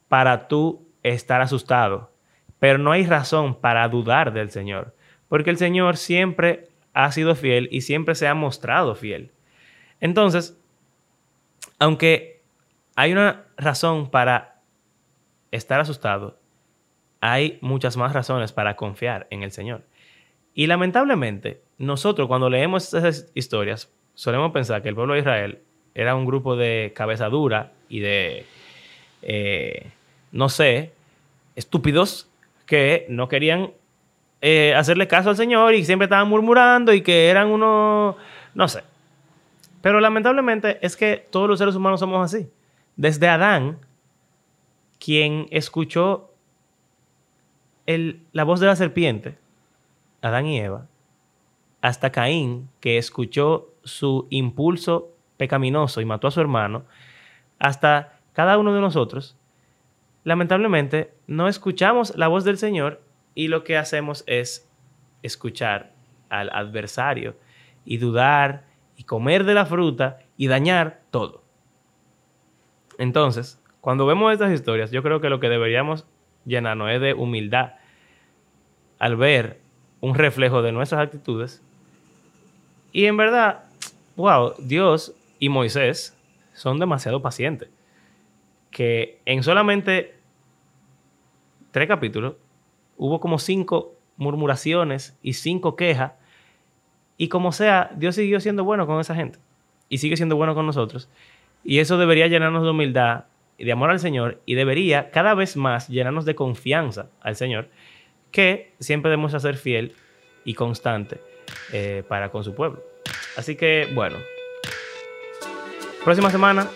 para 0.07 0.47
tú 0.47 0.87
estar 1.03 1.39
asustado, 1.39 2.11
pero 2.57 2.79
no 2.79 2.91
hay 2.91 3.05
razón 3.05 3.55
para 3.61 3.87
dudar 3.89 4.33
del 4.33 4.49
Señor, 4.49 4.95
porque 5.29 5.51
el 5.51 5.57
Señor 5.57 5.97
siempre 5.97 6.67
ha 6.93 7.11
sido 7.11 7.35
fiel 7.35 7.69
y 7.71 7.81
siempre 7.81 8.15
se 8.15 8.27
ha 8.27 8.33
mostrado 8.33 8.95
fiel. 8.95 9.31
Entonces, 9.99 10.59
aunque 11.79 12.41
hay 12.95 13.11
una 13.11 13.45
razón 13.57 14.09
para 14.09 14.61
estar 15.51 15.79
asustado, 15.79 16.37
hay 17.21 17.57
muchas 17.61 17.97
más 17.97 18.13
razones 18.13 18.51
para 18.51 18.75
confiar 18.75 19.27
en 19.29 19.43
el 19.43 19.51
Señor. 19.51 19.83
Y 20.53 20.67
lamentablemente, 20.67 21.61
nosotros 21.77 22.27
cuando 22.27 22.49
leemos 22.49 22.93
esas 22.93 23.31
historias, 23.33 23.91
solemos 24.13 24.51
pensar 24.51 24.81
que 24.81 24.89
el 24.89 24.95
pueblo 24.95 25.13
de 25.13 25.19
Israel 25.19 25.59
era 25.95 26.15
un 26.15 26.25
grupo 26.25 26.55
de 26.55 26.91
cabeza 26.95 27.29
dura 27.29 27.71
y 27.89 27.99
de, 27.99 28.45
eh, 29.21 29.91
no 30.31 30.49
sé, 30.49 30.91
estúpidos 31.55 32.29
que 32.65 33.05
no 33.09 33.27
querían 33.27 33.71
eh, 34.41 34.73
hacerle 34.75 35.07
caso 35.07 35.29
al 35.29 35.37
Señor 35.37 35.73
y 35.73 35.85
siempre 35.85 36.05
estaban 36.05 36.27
murmurando 36.27 36.93
y 36.93 37.01
que 37.01 37.29
eran 37.29 37.47
unos, 37.47 38.15
no 38.53 38.67
sé. 38.67 38.83
Pero 39.83 39.99
lamentablemente 39.99 40.79
es 40.81 40.95
que 40.95 41.27
todos 41.29 41.49
los 41.49 41.59
seres 41.59 41.75
humanos 41.75 41.99
somos 41.99 42.23
así. 42.23 42.49
Desde 42.95 43.27
Adán, 43.27 43.79
quien 44.97 45.45
escuchó 45.51 46.31
la 47.85 48.45
voz 48.45 48.61
de 48.61 48.67
la 48.67 48.77
serpiente, 48.77 49.37
Adán 50.21 50.45
y 50.45 50.57
Eva, 50.57 50.87
hasta 51.81 52.13
Caín, 52.13 52.69
que 52.79 52.97
escuchó 52.97 53.73
su 53.83 54.25
impulso 54.29 55.11
pecaminoso 55.35 55.99
y 55.99 56.05
mató 56.05 56.29
a 56.29 56.31
su 56.31 56.39
hermano, 56.39 56.85
hasta 57.59 58.19
cada 58.31 58.57
uno 58.57 58.73
de 58.73 58.79
nosotros, 58.79 59.35
lamentablemente 60.23 61.13
no 61.27 61.49
escuchamos 61.49 62.15
la 62.15 62.29
voz 62.29 62.45
del 62.45 62.57
Señor 62.57 63.01
y 63.35 63.49
lo 63.49 63.65
que 63.65 63.75
hacemos 63.75 64.23
es 64.27 64.65
escuchar 65.23 65.91
al 66.29 66.49
adversario 66.51 67.35
y 67.83 67.97
dudar 67.97 68.71
y 68.95 69.03
comer 69.03 69.43
de 69.43 69.53
la 69.53 69.65
fruta 69.65 70.19
y 70.37 70.47
dañar 70.47 71.01
todo. 71.11 71.43
Entonces, 72.97 73.61
cuando 73.81 74.05
vemos 74.05 74.31
estas 74.31 74.51
historias, 74.51 74.91
yo 74.91 75.03
creo 75.03 75.19
que 75.19 75.29
lo 75.29 75.39
que 75.39 75.49
deberíamos 75.49 76.05
llenarnos 76.45 76.91
es 76.91 77.01
de 77.01 77.13
humildad 77.13 77.73
al 78.99 79.15
ver 79.15 79.59
un 79.99 80.15
reflejo 80.15 80.61
de 80.61 80.71
nuestras 80.71 81.01
actitudes. 81.01 81.61
Y 82.91 83.05
en 83.05 83.17
verdad, 83.17 83.65
wow, 84.15 84.53
Dios 84.59 85.13
y 85.39 85.49
Moisés 85.49 86.17
son 86.53 86.79
demasiado 86.79 87.21
pacientes. 87.21 87.69
Que 88.71 89.19
en 89.25 89.43
solamente 89.43 90.15
tres 91.71 91.87
capítulos 91.87 92.35
hubo 92.97 93.19
como 93.19 93.39
cinco 93.39 93.95
murmuraciones 94.17 95.17
y 95.21 95.33
cinco 95.33 95.75
quejas. 95.75 96.13
Y 97.17 97.27
como 97.27 97.51
sea, 97.51 97.91
Dios 97.95 98.15
siguió 98.15 98.39
siendo 98.39 98.63
bueno 98.63 98.87
con 98.87 98.99
esa 98.99 99.15
gente. 99.15 99.39
Y 99.89 99.99
sigue 99.99 100.17
siendo 100.17 100.35
bueno 100.35 100.55
con 100.55 100.65
nosotros. 100.65 101.09
Y 101.63 101.79
eso 101.79 101.97
debería 101.97 102.27
llenarnos 102.27 102.63
de 102.63 102.69
humildad 102.69 103.25
y 103.57 103.65
de 103.65 103.71
amor 103.71 103.91
al 103.91 103.99
Señor. 103.99 104.41
Y 104.45 104.55
debería 104.55 105.11
cada 105.11 105.33
vez 105.33 105.55
más 105.55 105.87
llenarnos 105.87 106.25
de 106.25 106.35
confianza 106.35 107.07
al 107.21 107.35
Señor. 107.35 107.69
Que 108.31 108.73
siempre 108.79 109.11
debemos 109.11 109.31
ser 109.31 109.57
fiel 109.57 109.93
y 110.43 110.55
constante 110.55 111.19
eh, 111.71 112.03
para 112.07 112.29
con 112.29 112.43
su 112.43 112.55
pueblo. 112.55 112.83
Así 113.37 113.55
que, 113.55 113.87
bueno. 113.93 114.17
Próxima 116.03 116.29
semana, 116.29 116.67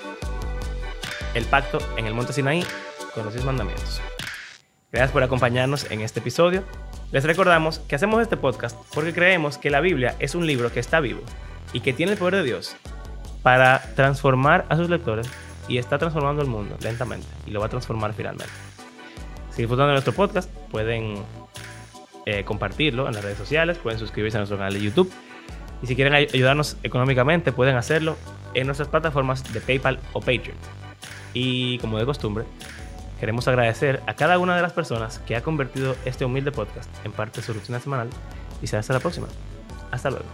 el 1.33 1.45
pacto 1.45 1.79
en 1.97 2.05
el 2.05 2.13
monte 2.13 2.31
Sinaí 2.31 2.63
con 3.13 3.25
los 3.25 3.33
diez 3.33 3.45
mandamientos. 3.45 4.01
Gracias 4.91 5.11
por 5.11 5.21
acompañarnos 5.21 5.91
en 5.91 6.01
este 6.01 6.21
episodio. 6.21 6.63
Les 7.11 7.23
recordamos 7.23 7.79
que 7.79 7.95
hacemos 7.95 8.21
este 8.21 8.35
podcast 8.35 8.77
porque 8.93 9.13
creemos 9.13 9.57
que 9.57 9.69
la 9.69 9.79
Biblia 9.79 10.15
es 10.19 10.35
un 10.35 10.45
libro 10.45 10.73
que 10.73 10.81
está 10.81 10.99
vivo 10.99 11.21
y 11.71 11.79
que 11.79 11.93
tiene 11.93 12.11
el 12.11 12.17
poder 12.17 12.35
de 12.35 12.43
Dios 12.43 12.75
para 13.43 13.81
transformar 13.95 14.65
a 14.67 14.75
sus 14.75 14.89
lectores 14.89 15.29
y 15.69 15.77
está 15.77 15.97
transformando 15.97 16.41
el 16.41 16.49
mundo 16.49 16.75
lentamente 16.81 17.25
y 17.45 17.51
lo 17.51 17.61
va 17.61 17.67
a 17.67 17.69
transformar 17.69 18.13
finalmente. 18.13 18.51
Si 19.51 19.61
disfrutan 19.61 19.87
de 19.87 19.93
nuestro 19.93 20.11
podcast, 20.11 20.49
pueden 20.69 21.23
eh, 22.25 22.43
compartirlo 22.43 23.07
en 23.07 23.13
las 23.13 23.23
redes 23.23 23.37
sociales, 23.37 23.77
pueden 23.77 23.99
suscribirse 23.99 24.37
a 24.37 24.41
nuestro 24.41 24.57
canal 24.57 24.73
de 24.73 24.81
YouTube 24.81 25.09
y 25.81 25.87
si 25.87 25.95
quieren 25.95 26.13
ayudarnos 26.13 26.75
económicamente 26.83 27.53
pueden 27.53 27.77
hacerlo 27.77 28.17
en 28.53 28.65
nuestras 28.65 28.89
plataformas 28.89 29.53
de 29.53 29.61
PayPal 29.61 29.99
o 30.11 30.19
Patreon. 30.19 30.57
Y 31.33 31.77
como 31.79 31.99
de 31.99 32.05
costumbre, 32.05 32.43
Queremos 33.19 33.47
agradecer 33.47 34.01
a 34.05 34.13
cada 34.13 34.37
una 34.37 34.55
de 34.55 34.61
las 34.61 34.73
personas 34.73 35.19
que 35.19 35.35
ha 35.35 35.41
convertido 35.41 35.95
este 36.05 36.25
humilde 36.25 36.51
podcast 36.51 36.89
en 37.05 37.11
parte 37.11 37.41
de 37.41 37.47
su 37.47 37.53
rutina 37.53 37.79
semanal 37.79 38.09
y 38.61 38.67
será 38.67 38.81
hasta 38.81 38.93
la 38.93 38.99
próxima. 38.99 39.27
Hasta 39.91 40.09
luego. 40.09 40.25